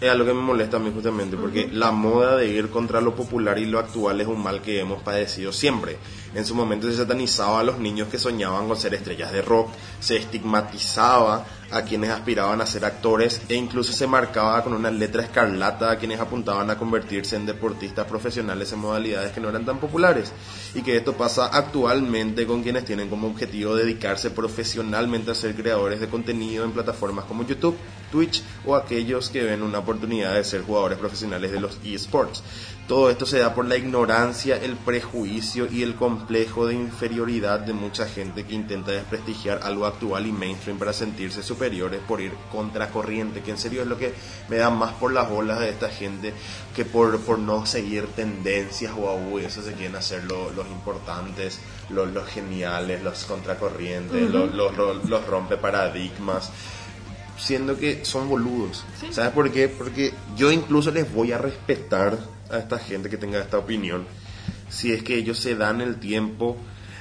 [0.00, 3.14] es algo que me molesta a mí justamente, porque la moda de ir contra lo
[3.14, 5.96] popular y lo actual es un mal que hemos padecido siempre.
[6.34, 9.70] En su momento se satanizaba a los niños que soñaban con ser estrellas de rock,
[10.00, 15.22] se estigmatizaba a quienes aspiraban a ser actores e incluso se marcaba con una letra
[15.22, 19.78] escarlata a quienes apuntaban a convertirse en deportistas profesionales en modalidades que no eran tan
[19.78, 20.32] populares.
[20.74, 26.00] Y que esto pasa actualmente con quienes tienen como objetivo dedicarse profesionalmente a ser creadores
[26.00, 27.76] de contenido en plataformas como YouTube,
[28.10, 32.42] Twitch o aquellos que ven una oportunidad de ser jugadores profesionales de los eSports.
[32.86, 37.72] Todo esto se da por la ignorancia, el prejuicio y el complejo de inferioridad de
[37.72, 43.40] mucha gente que intenta desprestigiar algo actual y mainstream para sentirse superiores por ir contracorriente,
[43.40, 44.12] que en serio es lo que
[44.48, 46.34] me da más por las bolas de esta gente
[46.76, 51.58] que por, por no seguir tendencias o uy, eso se quieren hacer lo- los importantes,
[51.88, 56.50] los, los geniales, los contracorrientes, los, los, los, los rompe paradigmas
[57.38, 58.84] siendo que son boludos.
[59.00, 59.08] Sí.
[59.10, 59.68] ¿Sabes por qué?
[59.68, 62.18] Porque yo incluso les voy a respetar
[62.50, 64.06] a esta gente que tenga esta opinión
[64.68, 66.56] si es que ellos se dan el tiempo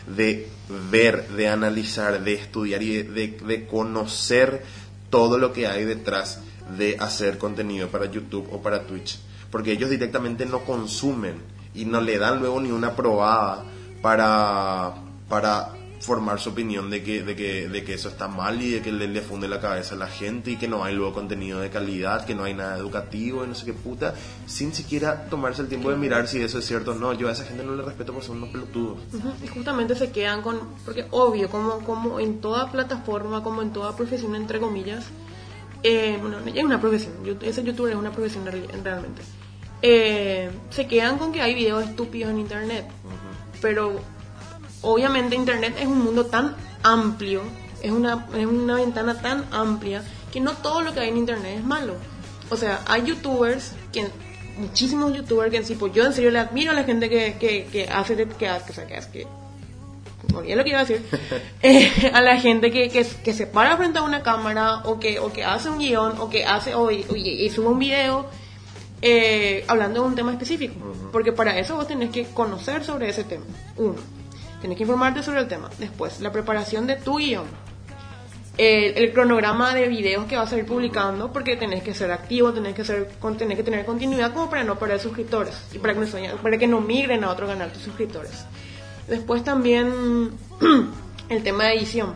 [0.08, 0.50] de
[0.90, 4.64] ver, de analizar, de estudiar y de, de- conocer
[5.10, 6.40] todo lo que hay detrás
[6.78, 9.20] de hacer contenido para YouTube o para Twitch.
[9.52, 11.36] Porque ellos directamente no consumen
[11.76, 13.64] y no le dan luego ni una probada
[14.02, 14.94] para,
[15.30, 15.70] para
[16.04, 18.92] formar su opinión de que, de que, de que eso está mal y de que
[18.92, 21.70] le, le funde la cabeza a la gente y que no hay luego contenido de
[21.70, 24.14] calidad, que no hay nada educativo y no sé qué puta,
[24.46, 27.14] sin siquiera tomarse el tiempo de mirar si eso es cierto o no.
[27.14, 28.98] Yo a esa gente no le respeto por ser unos pelotudos.
[29.42, 33.96] Y justamente se quedan con, porque obvio, como, como en toda plataforma, como en toda
[33.96, 35.06] profesión, entre comillas,
[35.84, 39.22] eh, bueno, es una profesión, ese youtuber es una profesión real- realmente,
[39.82, 42.86] Eh, se quedan con que hay videos estúpidos en internet,
[43.62, 44.00] pero
[44.84, 47.42] obviamente internet es un mundo tan amplio,
[47.82, 51.58] es una, es una ventana tan amplia, que no todo lo que hay en internet
[51.60, 51.96] es malo.
[52.50, 54.08] O sea, hay youtubers, que
[54.58, 57.36] muchísimos youtubers que en sí, pues yo en serio le admiro a la gente que,
[57.40, 59.28] que, que hace, que, hace- que, o sea, que, que
[60.36, 61.04] olvidé lo que iba a decir,
[61.62, 65.20] Eh, a la gente que, que, que se para frente a una cámara o que,
[65.20, 68.26] o que hace un guion o que hace o, y, y- y sube un video
[69.02, 70.76] eh, hablando de un tema específico.
[71.12, 73.46] Porque para eso vos tenés que conocer sobre ese tema.
[73.78, 73.96] Uno,
[74.64, 75.70] tenés que informarte sobre el tema.
[75.78, 77.44] Después, la preparación de tu guion.
[78.58, 82.54] El, el cronograma de videos que vas a ir publicando porque tenés que ser activo,
[82.54, 86.00] tenés que, ser, tenés que tener continuidad como para no perder suscriptores y para que
[86.00, 88.46] no, para que no migren a otro canal tus suscriptores.
[89.08, 90.32] Después también
[91.30, 92.14] el tema de edición.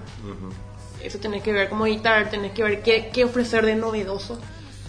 [1.04, 4.40] Eso tenés que ver cómo editar, tenés que ver qué, qué ofrecer de novedoso.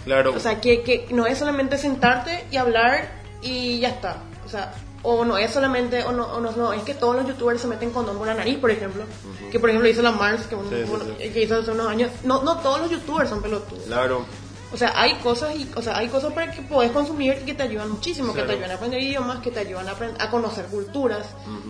[0.05, 0.33] Claro.
[0.33, 4.23] O sea, que, que no es solamente sentarte y hablar y ya está.
[4.45, 7.25] O sea, o no es solamente, o no, o no, no, es que todos los
[7.27, 9.03] youtubers se meten condón por la nariz, por ejemplo.
[9.51, 11.29] Que por ejemplo hizo la Mars, que, un- Sí, sí, bueno, sí.
[11.29, 12.11] que hizo hace unos años.
[12.23, 13.83] No, no todos los youtubers son pelotudos.
[13.85, 14.25] claro.
[14.71, 17.55] O sea, hay cosas y, o sea, hay cosas para que puedes consumir y que
[17.55, 20.65] te ayudan muchísimo, que te ayudan a aprender idiomas, que te ayudan a, a conocer
[20.65, 21.25] culturas,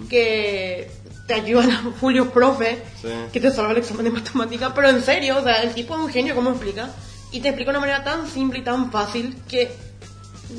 [0.09, 0.91] que
[1.27, 2.83] te ayudan a Julio Profe,
[3.31, 6.01] que te salva el examen de matemática, pero en serio, o sea, el tipo es
[6.01, 6.89] un genio como explica
[7.31, 9.71] y te explica de una manera tan simple y tan fácil que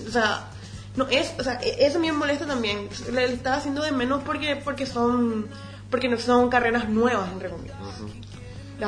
[0.08, 0.48] o sea,
[0.96, 2.88] no es, o sea, e- eso me molesta también.
[3.12, 5.48] Le, está haciendo de menos porque porque son
[5.90, 7.76] porque no son carreras nuevas entre comillas.
[7.80, 8.19] La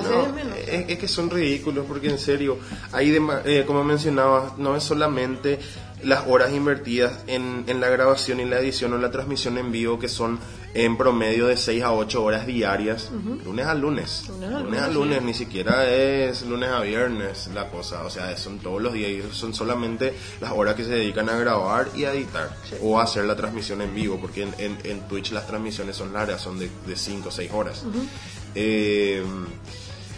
[0.01, 0.57] hace No, de menos.
[0.59, 2.59] es, es que son ridículos porque en serio,
[2.93, 5.59] hay dema- eh, como mencionabas, no es solamente
[6.03, 10.01] las horas invertidas en, en la grabación y la edición o la transmisión en vivo
[10.01, 10.41] que son
[10.75, 13.11] en promedio de 6 a 8 horas diarias,
[13.45, 14.25] lunes a lunes.
[14.29, 15.25] Lunes a Lunes a lunes, lunes, sí.
[15.27, 19.23] ni siquiera es lunes a viernes la cosa, o sea, son todos los días y
[19.37, 22.77] son solamente las horas que se dedican a grabar y a editar Sí.
[22.83, 26.13] o a hacer la transmisión en vivo, porque en, en- en Twitch las transmisiones son
[26.13, 27.85] largas, son de 5 o 6 horas.
[28.55, 29.23] Eh,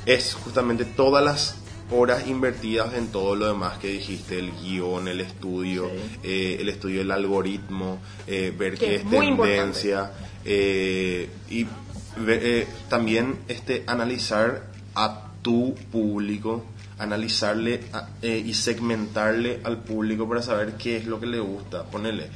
[0.07, 1.57] es justamente todas las
[1.91, 6.19] horas invertidas en todo lo demás que dijiste, el guion, el estudio, Sí.
[6.25, 10.11] eh, el estudio del algoritmo, eh, ver Que qué es tendencia
[10.45, 16.65] eh, y ve- eh, también este analizar a tu público
[16.99, 21.83] analizarle a- eh, y segmentarle al público para saber qué es lo que le gusta
[21.85, 22.29] ponerle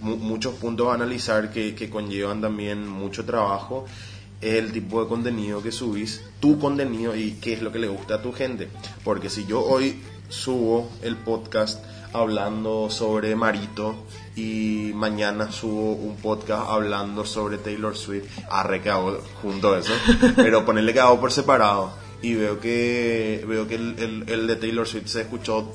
[0.00, 3.86] mu- muchos puntos a analizar que, que conllevan también mucho trabajo
[4.40, 8.16] el tipo de contenido que subís, tu contenido y qué es lo que le gusta
[8.16, 8.68] a tu gente.
[9.02, 13.94] Porque si yo hoy subo el podcast hablando sobre Marito
[14.36, 19.92] y mañana subo un podcast hablando sobre Taylor Swift, arre que hago junto a eso,
[20.36, 21.92] pero ponerle que hago por separado
[22.22, 25.72] y veo que veo que el, el- el de Taylor Swift se escuchó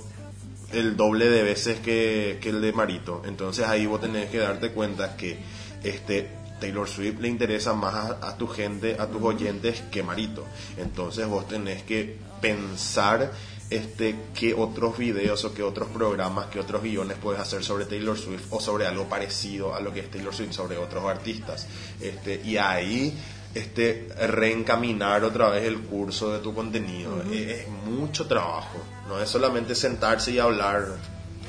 [0.72, 3.22] el doble de veces que, que el de Marito.
[3.26, 5.38] Entonces ahí vos tenés que darte cuenta que
[5.84, 10.46] este Taylor Swift le interesa más a, a tu gente, a tus oyentes que Marito.
[10.78, 13.32] Entonces vos tenés que pensar
[13.70, 18.18] este qué otros videos o qué otros programas, qué otros guiones puedes hacer sobre Taylor
[18.18, 21.68] Swift o sobre algo parecido a lo que es Taylor Swift sobre otros artistas.
[22.02, 23.16] Este y ahí
[23.54, 27.24] este reencaminar otra vez el curso de tu contenido.
[27.32, 30.98] es, es mucho trabajo, no es solamente sentarse y hablar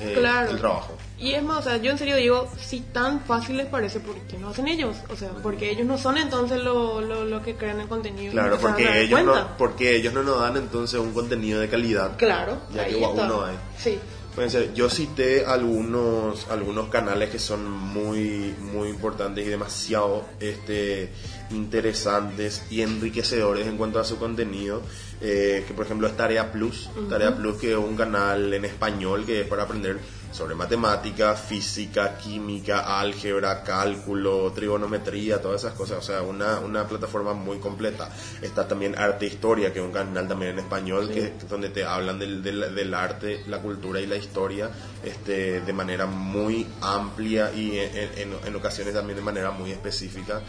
[0.00, 0.50] eh, Claro.
[0.50, 0.96] el trabajo.
[1.18, 4.16] Y es más, o sea, yo en serio digo, si tan fácil les parece, ¿por
[4.22, 4.96] qué no hacen ellos?
[5.10, 8.32] O sea, porque ellos no son entonces lo, lo, lo que crean el contenido.
[8.32, 12.16] Claro, porque ellos, no, porque ellos no nos dan entonces un contenido de calidad.
[12.16, 13.24] Claro, Ya ahí que está.
[13.24, 13.56] uno hay.
[13.78, 13.98] Sí.
[14.34, 21.10] Pueden ser- yo cité algunos algunos canales que son muy muy importantes y demasiado este
[21.50, 24.82] interesantes y enriquecedores en cuanto a su contenido
[25.20, 26.88] eh, que por ejemplo es Tarea Plus.
[27.08, 29.98] Tarea Plus que es un canal en español que es para aprender
[30.32, 35.98] sobre matemática física química álgebra cálculo trigonometría todas esas cosas.
[35.98, 38.08] O sea una, una plataforma muy completa.
[38.40, 42.18] Está también Arte Historia que es un canal también en español que donde te hablan
[42.18, 44.70] del, del, del arte la cultura y la historia
[45.04, 50.40] este, de manera muy amplia y en, en- en ocasiones también de manera muy específica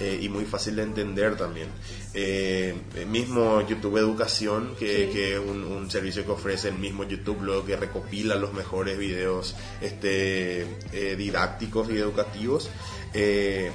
[0.00, 1.68] eh, y muy fácil de entender también.
[2.14, 5.12] Eh, el mismo YouTube Educación, que, Sí.
[5.12, 8.98] que es un, un servicio que ofrece el mismo YouTube, luego que recopila los mejores
[8.98, 12.70] videos este, eh, didácticos y educativos.
[13.14, 13.70] Eh,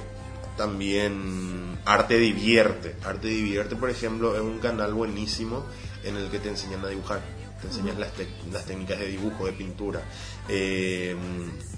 [0.56, 2.96] también Arte Divierte.
[3.04, 5.64] Arte Divierte, por ejemplo, es un canal buenísimo
[6.04, 7.20] en el que te enseñan a dibujar.
[7.60, 10.02] Te enseñan las, tec- las técnicas de dibujo, de pintura.
[10.48, 11.16] Eh,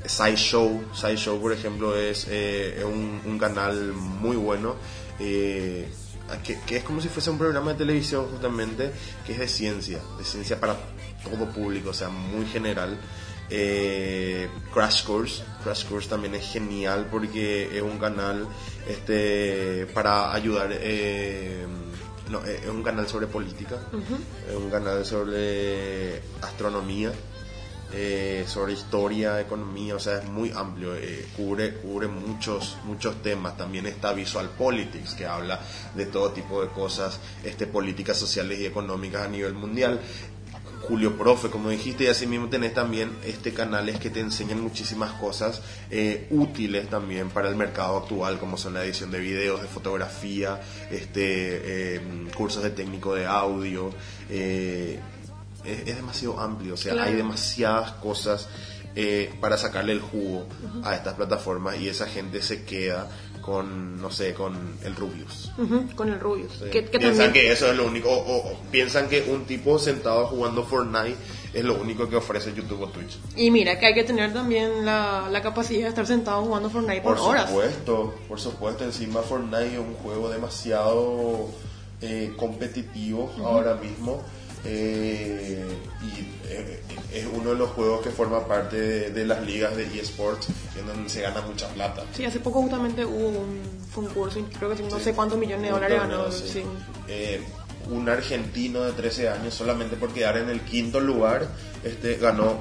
[0.06, 4.76] SciShow, SciShow, por ejemplo, es, eh, un, un canal muy bueno.
[5.20, 5.88] eh,
[6.44, 8.92] que, que es como si fuese un programa de televisión justamente
[9.24, 10.76] que es de ciencia, de ciencia para
[11.24, 12.98] todo público, o sea, muy general.
[13.50, 18.46] Eh, Crash Course, Crash Course también es genial porque es un canal
[18.86, 20.68] este para ayudar.
[20.72, 21.64] eh,
[22.30, 23.76] no, es es un canal sobre política,
[24.48, 27.12] es un canal sobre astronomía,
[27.90, 33.56] eh, sobre historia, economía, o sea, es muy amplio, eh, cubre, cubre muchos, muchos temas.
[33.56, 35.58] También está Visual Politics, que habla
[35.94, 40.00] de todo tipo de cosas, este, políticas sociales y económicas a nivel mundial.
[40.88, 45.12] Julio Profe, como dijiste, y así mismo tenés también este canales que te enseñan muchísimas
[45.12, 45.60] cosas
[45.90, 50.60] eh, útiles también para el mercado actual, como son la edición de videos, de fotografía,
[50.90, 52.00] este, eh,
[52.34, 53.90] cursos de técnico de audio.
[54.30, 54.98] eh,
[55.64, 57.10] es, es demasiado amplio, o sea, Claro.
[57.10, 58.48] hay demasiadas cosas
[59.40, 60.48] para sacarle el jugo
[60.82, 63.08] a estas plataformas y esa gente se queda
[63.48, 65.50] con, no sé, con el Rubius.
[65.56, 66.52] Ujú, con el Rubius.
[66.62, 66.70] Sí.
[66.70, 69.46] Que, que piensan también, que eso es lo único, o, o- o piensan que un
[69.46, 71.16] tipo sentado jugando Fortnite
[71.54, 73.16] es lo único que ofrece YouTube o Twitch.
[73.36, 77.00] Y mira, que hay que tener también la, la capacidad de estar sentado jugando Fortnite
[77.00, 77.48] por, Por horas.
[77.48, 81.48] supuesto, por supuesto, encima Fortnite es un juego demasiado
[82.02, 84.22] eh, competitivo ahora mismo
[84.64, 85.64] eh,
[86.02, 86.80] y eh,
[87.14, 90.48] es uno de los juegos que forma parte de, de las ligas de eSports
[90.78, 92.04] en donde se gana mucha plata.
[92.14, 93.60] Sí, hace poco justamente hubo un
[93.94, 96.30] concurso creo que no sé cuántos millones de dólares ganó.
[96.32, 96.44] sí.
[96.52, 96.62] sí.
[97.08, 97.42] Eh,
[97.90, 101.48] un argentino de 13 años solamente por quedar en el quinto lugar
[101.82, 102.58] este, ganó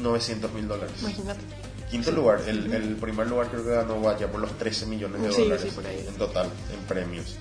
[0.00, 0.92] 900 mil dólares.
[1.00, 1.40] Imagínate.
[1.90, 5.32] Quinto lugar, el, el primer lugar creo que ganó vaya por los 13 millones de
[5.32, 7.36] Sí, dólares sí, en total, en premios.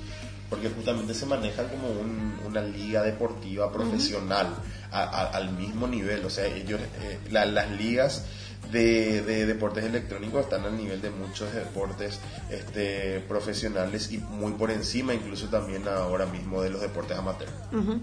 [0.50, 4.48] Porque justamente se maneja como un- una liga deportiva profesional
[4.92, 6.26] a- a- al mismo nivel.
[6.26, 8.26] O sea, ellos, eh, la- las ligas
[8.72, 14.72] de, de deportes electrónicos están al nivel de muchos deportes este, profesionales y muy por
[14.72, 17.50] encima incluso también ahora mismo de los deportes amateur.
[17.74, 18.00] Ujú.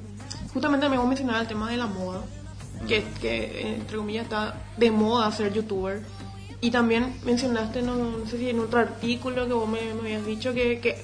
[0.52, 2.22] Justamente me voy a mencionar el tema de la moda,
[2.86, 6.02] que, que entre comillas está de moda ser youtuber.
[6.60, 10.26] Y también mencionaste, no, no sé si en otro artículo que vos me, me habías
[10.26, 10.98] dicho, que, que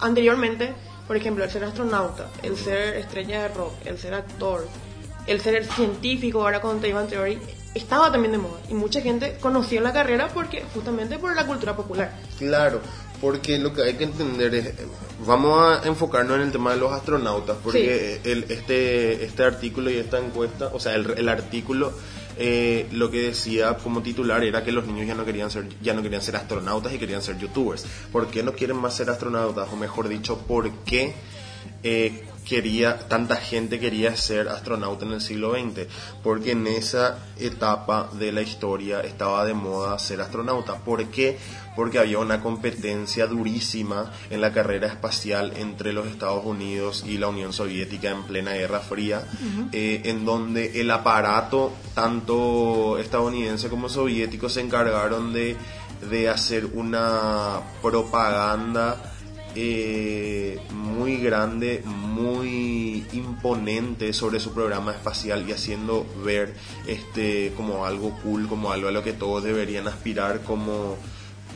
[0.00, 0.74] anteriormente,
[1.06, 4.68] por ejemplo, el ser astronauta, el ser estrella de rock, el ser actor,
[5.26, 7.38] el ser científico, ahora con te Ivan Theory,
[7.74, 8.60] estaba también de moda.
[8.68, 12.12] Y mucha gente conoció la carrera porque justamente por la cultura popular.
[12.38, 12.80] Claro,
[13.20, 14.74] porque lo que hay que entender es,
[15.26, 19.96] vamos a enfocarnos en el tema de los astronautas, porque el, este, este artículo y
[19.96, 21.92] esta encuesta, o sea, el, el artículo
[22.40, 25.92] eh, lo que decía como titular era que los niños ya no querían ser ya
[25.92, 27.84] no querían ser astronautas y querían ser youtubers.
[28.12, 29.68] ¿Por qué no quieren más ser astronautas?
[29.72, 31.14] O mejor dicho, ¿por qué
[31.82, 35.86] eh, quería tanta gente quería ser astronauta en el siglo XX?
[36.22, 40.76] Porque en esa etapa de la historia estaba de moda ser astronauta.
[40.78, 41.38] ¿Por qué?
[41.76, 47.28] Porque había una competencia durísima en la carrera espacial entre los Estados Unidos y la
[47.28, 49.22] Unión Soviética en plena Guerra Fría,
[49.72, 55.56] eh, en donde el aparato, tanto estadounidense como soviético, se encargaron de,
[56.10, 59.14] de hacer una propaganda
[59.54, 66.54] eh, muy grande, muy imponente sobre su programa espacial y haciendo ver
[66.86, 70.96] este como algo cool, como algo a lo que todos deberían aspirar, como,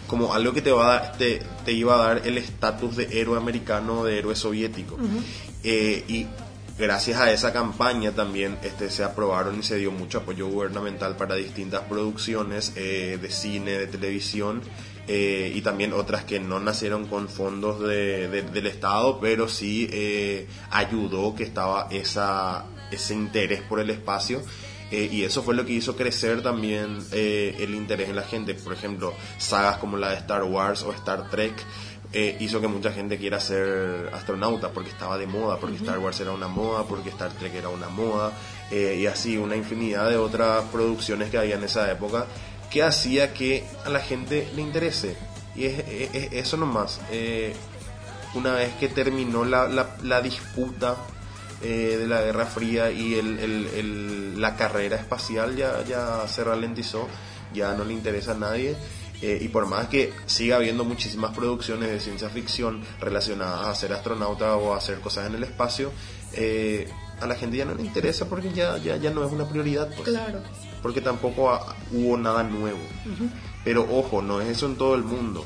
[0.07, 3.20] como algo que te, va a dar- te, te iba a dar el estatus de
[3.20, 4.97] héroe americano de héroe soviético.
[5.64, 6.26] Eh, y
[6.78, 11.34] gracias a esa campaña también este, se aprobaron y se dio mucho apoyo gubernamental para
[11.36, 14.62] distintas producciones eh, de cine, de televisión
[15.09, 19.89] eh, y también otras que no nacieron con fondos de- de- del Estado, pero sí
[19.93, 24.43] eh, ayudó que estaba esa, ese interés por el espacio.
[24.95, 28.55] eh, y eso fue lo que hizo crecer también eh, el interés en la gente.
[28.55, 31.55] Por ejemplo, sagas como la de Star Wars o Star Trek
[32.13, 36.21] eh, hizo que mucha gente quiera ser astronauta porque estaba de moda, porque Star Wars
[36.21, 38.33] era una moda, porque Star Trek era una moda,
[38.71, 42.27] eh, y así una infinidad de otras producciones que había en esa época
[42.73, 45.16] que hacía que a la gente le interese.
[45.55, 47.01] Y es, es- es eso nomás.
[47.11, 47.55] Eh,
[48.35, 50.97] una vez que terminó la, la, disputa
[51.62, 56.43] eh, de la Guerra Fría y el, el- el- la carrera espacial ya, ya se
[56.43, 57.09] ralentizó,
[57.53, 58.75] ya no le interesa a nadie.
[59.20, 63.93] Eh, y por más que siga habiendo muchísimas producciones de ciencia ficción relacionadas a ser
[63.93, 65.93] astronauta o a hacer cosas en el espacio,
[66.33, 66.89] eh,
[67.20, 69.89] a la gente ya no le interesa porque ya, ya, ya no es una prioridad.
[69.95, 70.41] Pues Claro.
[70.83, 71.59] Porque tampoco
[71.93, 72.80] hubo nada nuevo.
[73.64, 75.45] Pero ojo, no es eso en todo el mundo.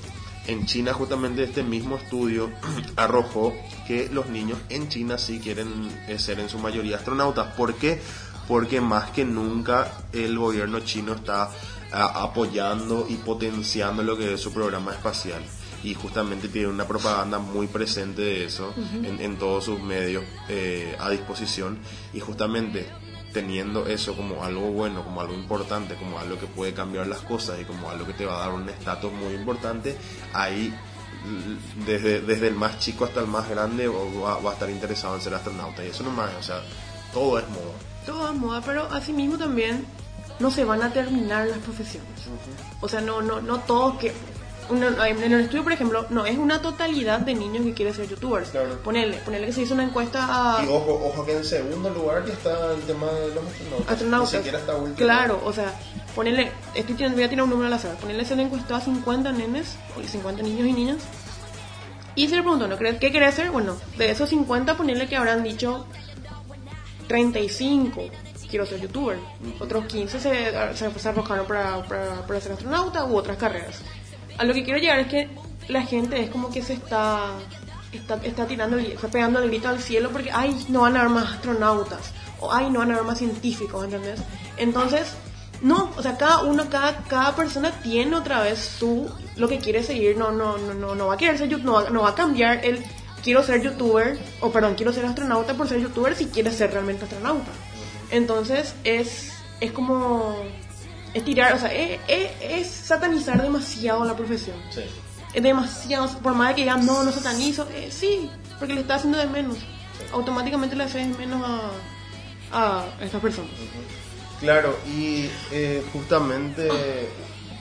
[0.48, 2.50] en China justamente este mismo estudio
[2.96, 3.52] arrojó
[3.86, 5.68] que los niños en China sí quieren
[6.08, 7.52] eh, ser en su mayoría astronautas.
[7.54, 8.00] ¿Por qué?
[8.48, 11.50] Porque más que nunca el gobierno chino está
[11.92, 15.42] a- apoyando y potenciando lo que es su programa espacial.
[15.82, 18.72] Y justamente tiene una propaganda muy presente de eso
[19.04, 21.78] en, en todos sus medios eh, a disposición.
[22.14, 22.86] Y justamente
[23.36, 27.60] teniendo eso como algo bueno, como algo importante, como algo que puede cambiar las cosas
[27.60, 29.94] y como algo que te va a dar un estatus muy importante,
[30.32, 30.72] ahí
[31.84, 35.20] desde, desde el más chico hasta el más grande va, va a estar interesado en
[35.20, 35.84] ser astronauta.
[35.84, 36.62] Y eso nomás, o sea,
[37.12, 37.76] todo es moda.
[38.06, 39.84] Todo es moda, pero asimismo también
[40.38, 42.08] no se van a terminar las profesiones.
[42.80, 44.14] O sea, no, no, no todos que...
[44.70, 48.50] en el estudio, por ejemplo, no es una totalidad de niños que quieren ser youtubers.
[48.50, 48.78] Claro.
[48.82, 52.24] Ponele, ponele que se hizo una encuesta a Y ojo, ojo que en segundo lugar
[52.26, 53.92] ya está el tema de los astronautas.
[53.92, 54.32] astronautas.
[54.32, 54.96] Ni siquiera está último.
[54.96, 55.72] Claro, o sea,
[56.14, 57.96] ponele, estoy voy a tirar un número al azar.
[57.96, 60.98] Ponele se le encuestó a 50 nenes, o 50 niños y niñas.
[62.14, 62.78] Y se le preguntó, ¿no?
[62.78, 63.50] ¿qué querés ser?
[63.50, 65.86] Bueno, de esos 50, ponele que habrán dicho
[67.08, 68.10] 35
[68.48, 69.18] quiero ser youtuber.
[69.60, 73.80] Otros 15 se, se, se arrojaron para, para, para ser astronauta u otras carreras.
[74.38, 75.28] A lo que quiero llegar es que
[75.68, 77.30] la gente es como que se está
[77.92, 81.10] está, está tirando, está pegando el grito al cielo porque, ay, no van a haber
[81.12, 84.20] más astronautas, o ay, no van a haber más científicos, ¿entendés?
[84.58, 85.12] Entonces,
[85.62, 89.82] no, o sea, cada uno, cada, cada persona tiene otra vez su, lo que quiere
[89.82, 92.14] seguir, no, no, no, no, no va a querer ser, no, va- no va a
[92.14, 92.84] cambiar el
[93.22, 97.04] quiero ser youtuber, o perdón, quiero ser astronauta por ser youtuber si quiere ser realmente
[97.04, 97.50] astronauta.
[98.10, 100.36] Entonces, es, es como,
[101.14, 104.82] es tirar, o sea, es, es- es satanizar demasiado la profesión Sí.
[105.34, 108.96] es demasiado, por más de que digan no, no satanizo, eh, sí, porque le está
[108.96, 109.58] haciendo de menos.
[110.12, 111.42] Automáticamente le haces de menos
[112.52, 113.50] a, a estas personas.
[114.40, 116.68] Claro, y eh, justamente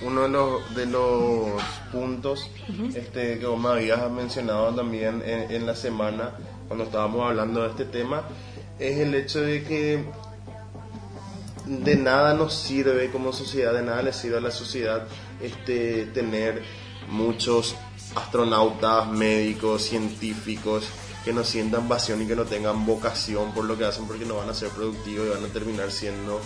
[0.01, 2.49] uno de los, de los puntos
[2.93, 6.31] este, que vos me habías mencionado también en, en la semana,
[6.67, 8.23] cuando estábamos hablando de este tema,
[8.77, 10.03] es el hecho de que
[11.65, 15.07] de nada nos sirve como sociedad, de nada le sirve a la sociedad
[15.41, 16.63] este, tener
[17.09, 17.75] muchos
[18.15, 20.85] astronautas, médicos, científicos
[21.23, 24.35] que no sientan pasión y que no tengan vocación por lo que hacen porque no
[24.35, 26.39] van a ser productivos y van a terminar siendo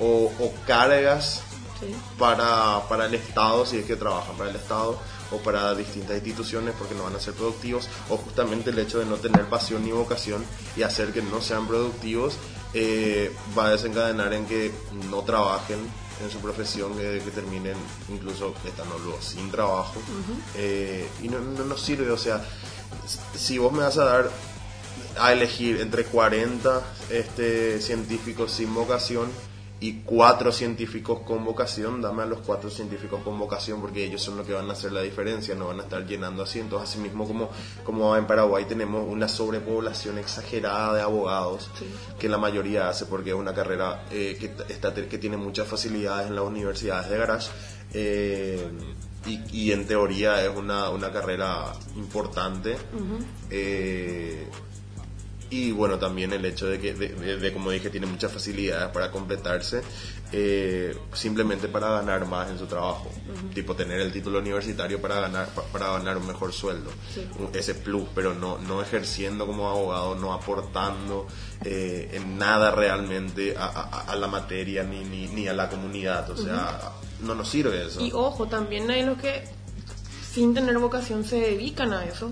[0.00, 1.42] o, o cargas
[1.80, 1.94] Sí.
[2.18, 4.98] para, para el Estado, si es que trabajan para el Estado,
[5.30, 9.04] o para distintas instituciones porque no van a ser productivos, o justamente el hecho de
[9.04, 10.42] no tener pasión ni vocación
[10.74, 12.38] y hacer que no sean productivos,
[12.74, 14.72] eh, va a desencadenar en que
[15.10, 15.78] no trabajen
[16.22, 17.76] en su profesión, que, que terminen
[18.08, 20.00] incluso estando luego sin trabajo,
[20.54, 22.42] eh, y no, no nos sirve, o sea,
[23.34, 24.30] si vos me vas a dar
[25.18, 29.30] a elegir entre 40 este, científicos sin vocación
[29.78, 34.38] y cuatro científicos con vocación, dame a los cuatro científicos con vocación porque ellos son
[34.38, 37.26] los que van a hacer la diferencia, no van a estar llenando asientos, así mismo
[37.26, 37.50] como,
[37.84, 41.84] como en Paraguay tenemos una sobrepoblación exagerada de abogados, Sí.
[42.18, 46.28] que la mayoría hace porque es una carrera eh, que, está, que tiene muchas facilidades
[46.28, 47.50] en las universidades de garage.
[47.92, 48.68] eh,
[49.26, 52.76] y, y en teoría es una, una carrera importante.
[53.50, 54.48] Eh,
[55.50, 58.90] y bueno, también el hecho de que, de, de- de, como dije, tiene muchas facilidades
[58.90, 59.80] para completarse,
[60.32, 63.10] eh, simplemente para ganar más en su trabajo.
[63.54, 66.90] Tipo tener el título universitario para ganar, pa- para ganar un mejor sueldo.
[67.14, 67.26] Sí.
[67.54, 71.26] Ese plus, pero no, no ejerciendo como abogado, no aportando
[71.64, 76.28] eh, en nada realmente a, a- a la materia ni, ni, ni a la comunidad.
[76.30, 78.00] O sea, no nos sirve eso.
[78.04, 79.44] Y ojo, también hay los que
[80.32, 82.30] sin tener vocación se dedican a eso.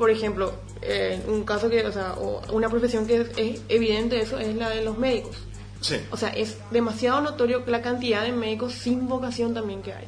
[0.00, 4.16] Por ejemplo, eh, un caso que, o sea, o una profesión que es, es evidente
[4.16, 5.36] de eso es la de los médicos.
[5.82, 5.96] Sí.
[6.10, 10.06] O sea, es demasiado notorio la cantidad de médicos sin vocación también que hay.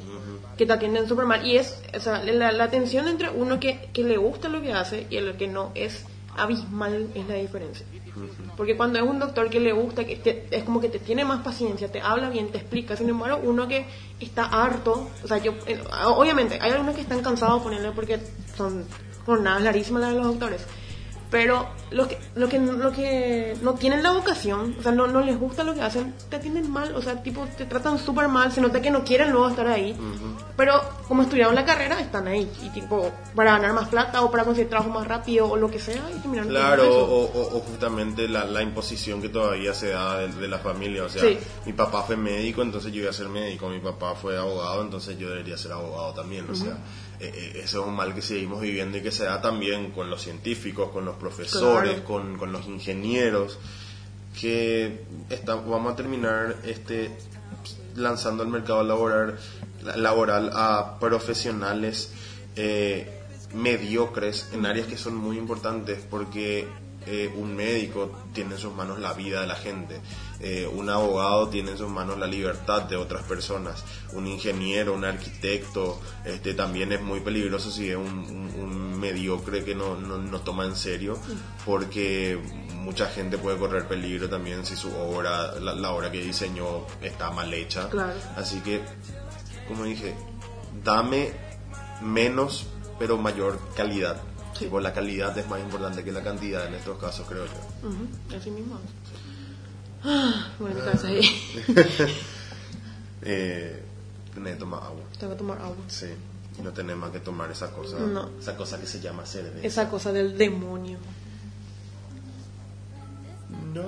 [0.57, 1.47] Que te atienden súper mal.
[1.47, 4.73] Y es, o sea, la, la tensión entre uno que, que le gusta lo que
[4.73, 6.05] hace y el que no es
[6.37, 7.85] abismal es la diferencia.
[8.57, 11.25] Porque cuando es un doctor que le gusta, que te- es como que te tiene
[11.25, 12.97] más paciencia, te habla bien, te explica.
[12.97, 13.85] Sin embargo, uno que
[14.21, 18.19] está harto, o sea, yo, eh, obviamente, hay algunos que están cansados de ponerle porque
[18.57, 18.85] son
[19.27, 20.65] jornadas larguísimas de los doctores.
[21.31, 25.23] Pero los que, lo que, lo que no tienen la vocación, o sea, no, no
[25.23, 28.53] les gusta lo que hacen, te atienden mal, o sea, tipo, te tratan súper mal,
[28.53, 29.97] se nota que no quieren luego estar ahí.
[30.59, 30.75] Pero
[31.09, 32.53] como estudiaron la carrera, están ahí.
[32.63, 35.79] Y tipo, para ganar más plata o para conseguir trabajo más rápido o lo que
[35.79, 37.39] sea, y terminaron Claro, o, eso.
[37.39, 41.05] o- o justamente la, la imposición que todavía se da de, de la familia.
[41.05, 41.39] O sea, Sí.
[41.65, 43.71] mi papá fue médico, entonces yo iba a ser médico.
[43.71, 46.45] Mi papá fue abogado, entonces yo debería ser abogado también.
[46.51, 46.77] O sea,
[47.29, 50.91] ese es un mal que seguimos viviendo y que se da también con los científicos,
[50.91, 52.05] con los profesores, Claro.
[52.05, 53.59] con, con los ingenieros.
[54.39, 55.01] Que
[55.31, 57.11] está- vamos a terminar este
[57.97, 59.39] lanzando al mercado laboral,
[59.97, 62.11] laboral a profesionales
[62.57, 63.21] eh,
[63.55, 66.67] mediocres en áreas que son muy importantes porque
[67.07, 70.01] eh, un médico tiene en sus manos la vida de la gente,
[70.43, 75.05] eh, un abogado tiene en sus manos la libertad de otras personas, un ingeniero, un
[75.05, 80.19] arquitecto, este también es muy peligroso si es un, un- un mediocre que no, no,
[80.19, 81.19] no toma en serio,
[81.65, 82.39] porque
[82.77, 87.31] mucha gente puede correr peligro también si su obra, la, la obra que diseñó está
[87.31, 87.89] mal hecha.
[87.89, 88.15] Claro.
[88.37, 88.81] Así que,
[89.69, 90.15] como dije,
[90.85, 91.33] dame
[92.01, 92.67] menos
[92.99, 94.21] pero mayor calidad.
[94.55, 94.65] Sí.
[94.67, 97.89] Tipo, la calidad es más importante que la cantidad en estos casos, creo yo.
[97.89, 98.79] Ujú, Así mismo.
[100.05, 101.23] Ah, Bueno, mi cabeza ahí.
[103.25, 103.81] Eh,
[104.35, 105.01] tenés que tomar agua.
[105.17, 105.77] Tengo que tomar agua.
[105.87, 106.09] Sí.
[106.59, 107.99] Y no tenés más que tomar esa cosa.
[108.01, 108.31] No.
[108.41, 109.65] Esa cosa que se llama cerveza.
[109.65, 110.99] Esa cosa del demonio.
[113.73, 113.83] No.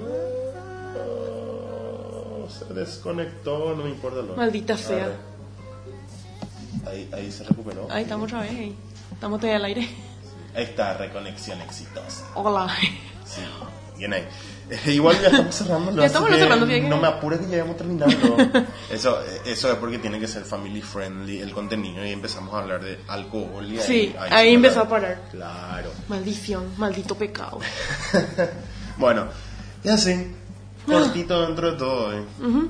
[2.48, 4.36] Se desconectó, no me importa lo.
[4.36, 5.16] Maldita sea.
[6.86, 7.88] Ahí, ahí se recuperó.
[7.90, 8.50] Ahí estamos otra vez.
[8.52, 8.76] ahí.
[9.12, 9.88] Estamos todavía al aire.
[10.54, 12.24] Ahí está, reconexión exitosa.
[12.34, 12.72] Hola.
[13.26, 13.40] Sí,
[13.98, 14.24] bien ahí.
[14.86, 15.92] Igual ya estamos cerrando.
[16.00, 16.88] Ya estamos cerrando, fíjate.
[16.88, 18.36] No me apures que ya vamos terminando.
[18.90, 22.82] eso, eso es porque tiene que ser family friendly el contenido y empezamos a hablar
[22.82, 23.66] de alcohol.
[23.70, 25.22] Y Sí, ahí se empezó para- a parar.
[25.30, 25.90] Claro.
[26.08, 27.58] Maldición, maldito pecado.
[28.96, 29.26] Bueno,
[29.82, 30.32] y así,
[30.86, 32.12] cortito dentro de todo.
[32.18, 32.24] eh.
[32.40, 32.68] Ujú.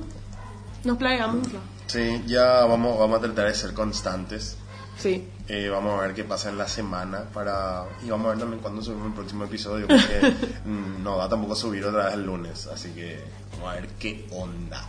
[0.83, 1.47] Nos planeamos.
[1.53, 1.59] ¿no?
[1.87, 4.57] Sí, ya vamos, vamos a tratar de ser constantes.
[4.97, 5.27] Sí.
[5.47, 8.61] Eh, vamos a ver qué pasa en la semana para y vamos a ver también
[8.61, 10.35] cuándo subimos el próximo episodio porque
[10.65, 14.27] mm, no da tampoco subir otra vez el lunes así que vamos a ver qué
[14.31, 14.83] onda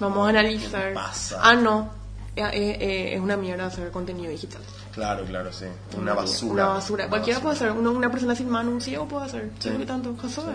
[0.00, 0.88] Vamos a analizar.
[0.88, 1.40] ¿Qué pasa?
[1.42, 1.90] Ah, no.
[2.36, 4.62] Eh, eh, es una mierda hacer contenido digital.
[4.94, 5.64] claro claro sí
[5.96, 7.04] una basura Una basura.
[7.04, 7.72] Una Cualquiera puede hacer.
[7.72, 9.50] Una, una persona sin mano, un ciego puede hacer.
[9.58, 9.70] Sí.
[9.70, 9.76] Sí.
[9.76, 10.14] ¿Qué tanto?
[10.20, 10.54] Josué.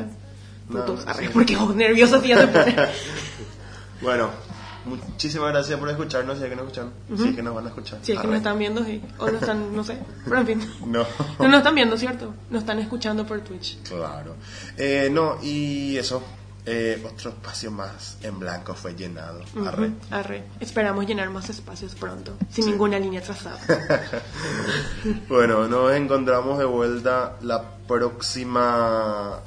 [0.69, 1.29] No, Putos, sí.
[1.33, 2.75] porque vos nervioso si ya se pone.
[4.01, 4.29] bueno
[4.85, 7.69] muchísimas gracias por escucharnos si es que nos escuchan si es que nos van a
[7.69, 9.01] escuchar Si es que nos están viendo, sí.
[9.17, 9.97] O nos están, no sé.
[10.25, 10.71] Pero en fin.
[10.87, 11.05] no
[11.39, 12.33] No nos están viendo, ¿cierto?
[12.49, 13.81] Nos están escuchando por Twitch.
[13.83, 14.35] claro
[14.77, 16.23] eh, no y eso
[16.65, 19.87] eh, otro espacio más en blanco fue llenado Arre.
[19.87, 20.43] Ujú, Arre.
[20.61, 22.37] Esperamos llenar más espacios pronto.
[22.49, 23.59] Sin ninguna línea trazada.
[25.27, 29.41] Bueno, nos encontramos de vuelta la próxima.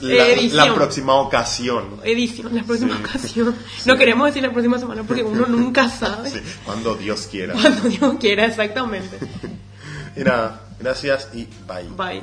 [0.00, 2.00] La, la próxima ocasión.
[2.04, 3.02] Edición, la próxima Sí.
[3.02, 3.56] ocasión.
[3.84, 6.30] No queremos decir la próxima semana porque uno nunca sabe.
[6.30, 7.54] Sí, cuando Dios quiera.
[7.54, 9.18] Cuando Dios quiera, exactamente.
[10.16, 11.84] Y nada, gracias y bye.
[11.96, 12.22] Bye.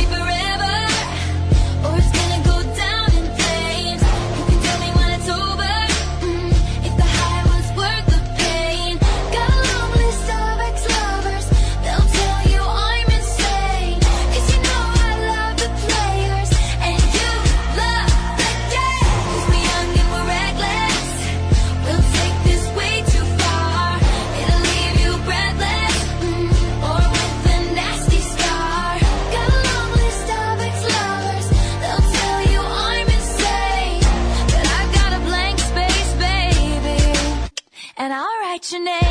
[38.69, 39.10] your name?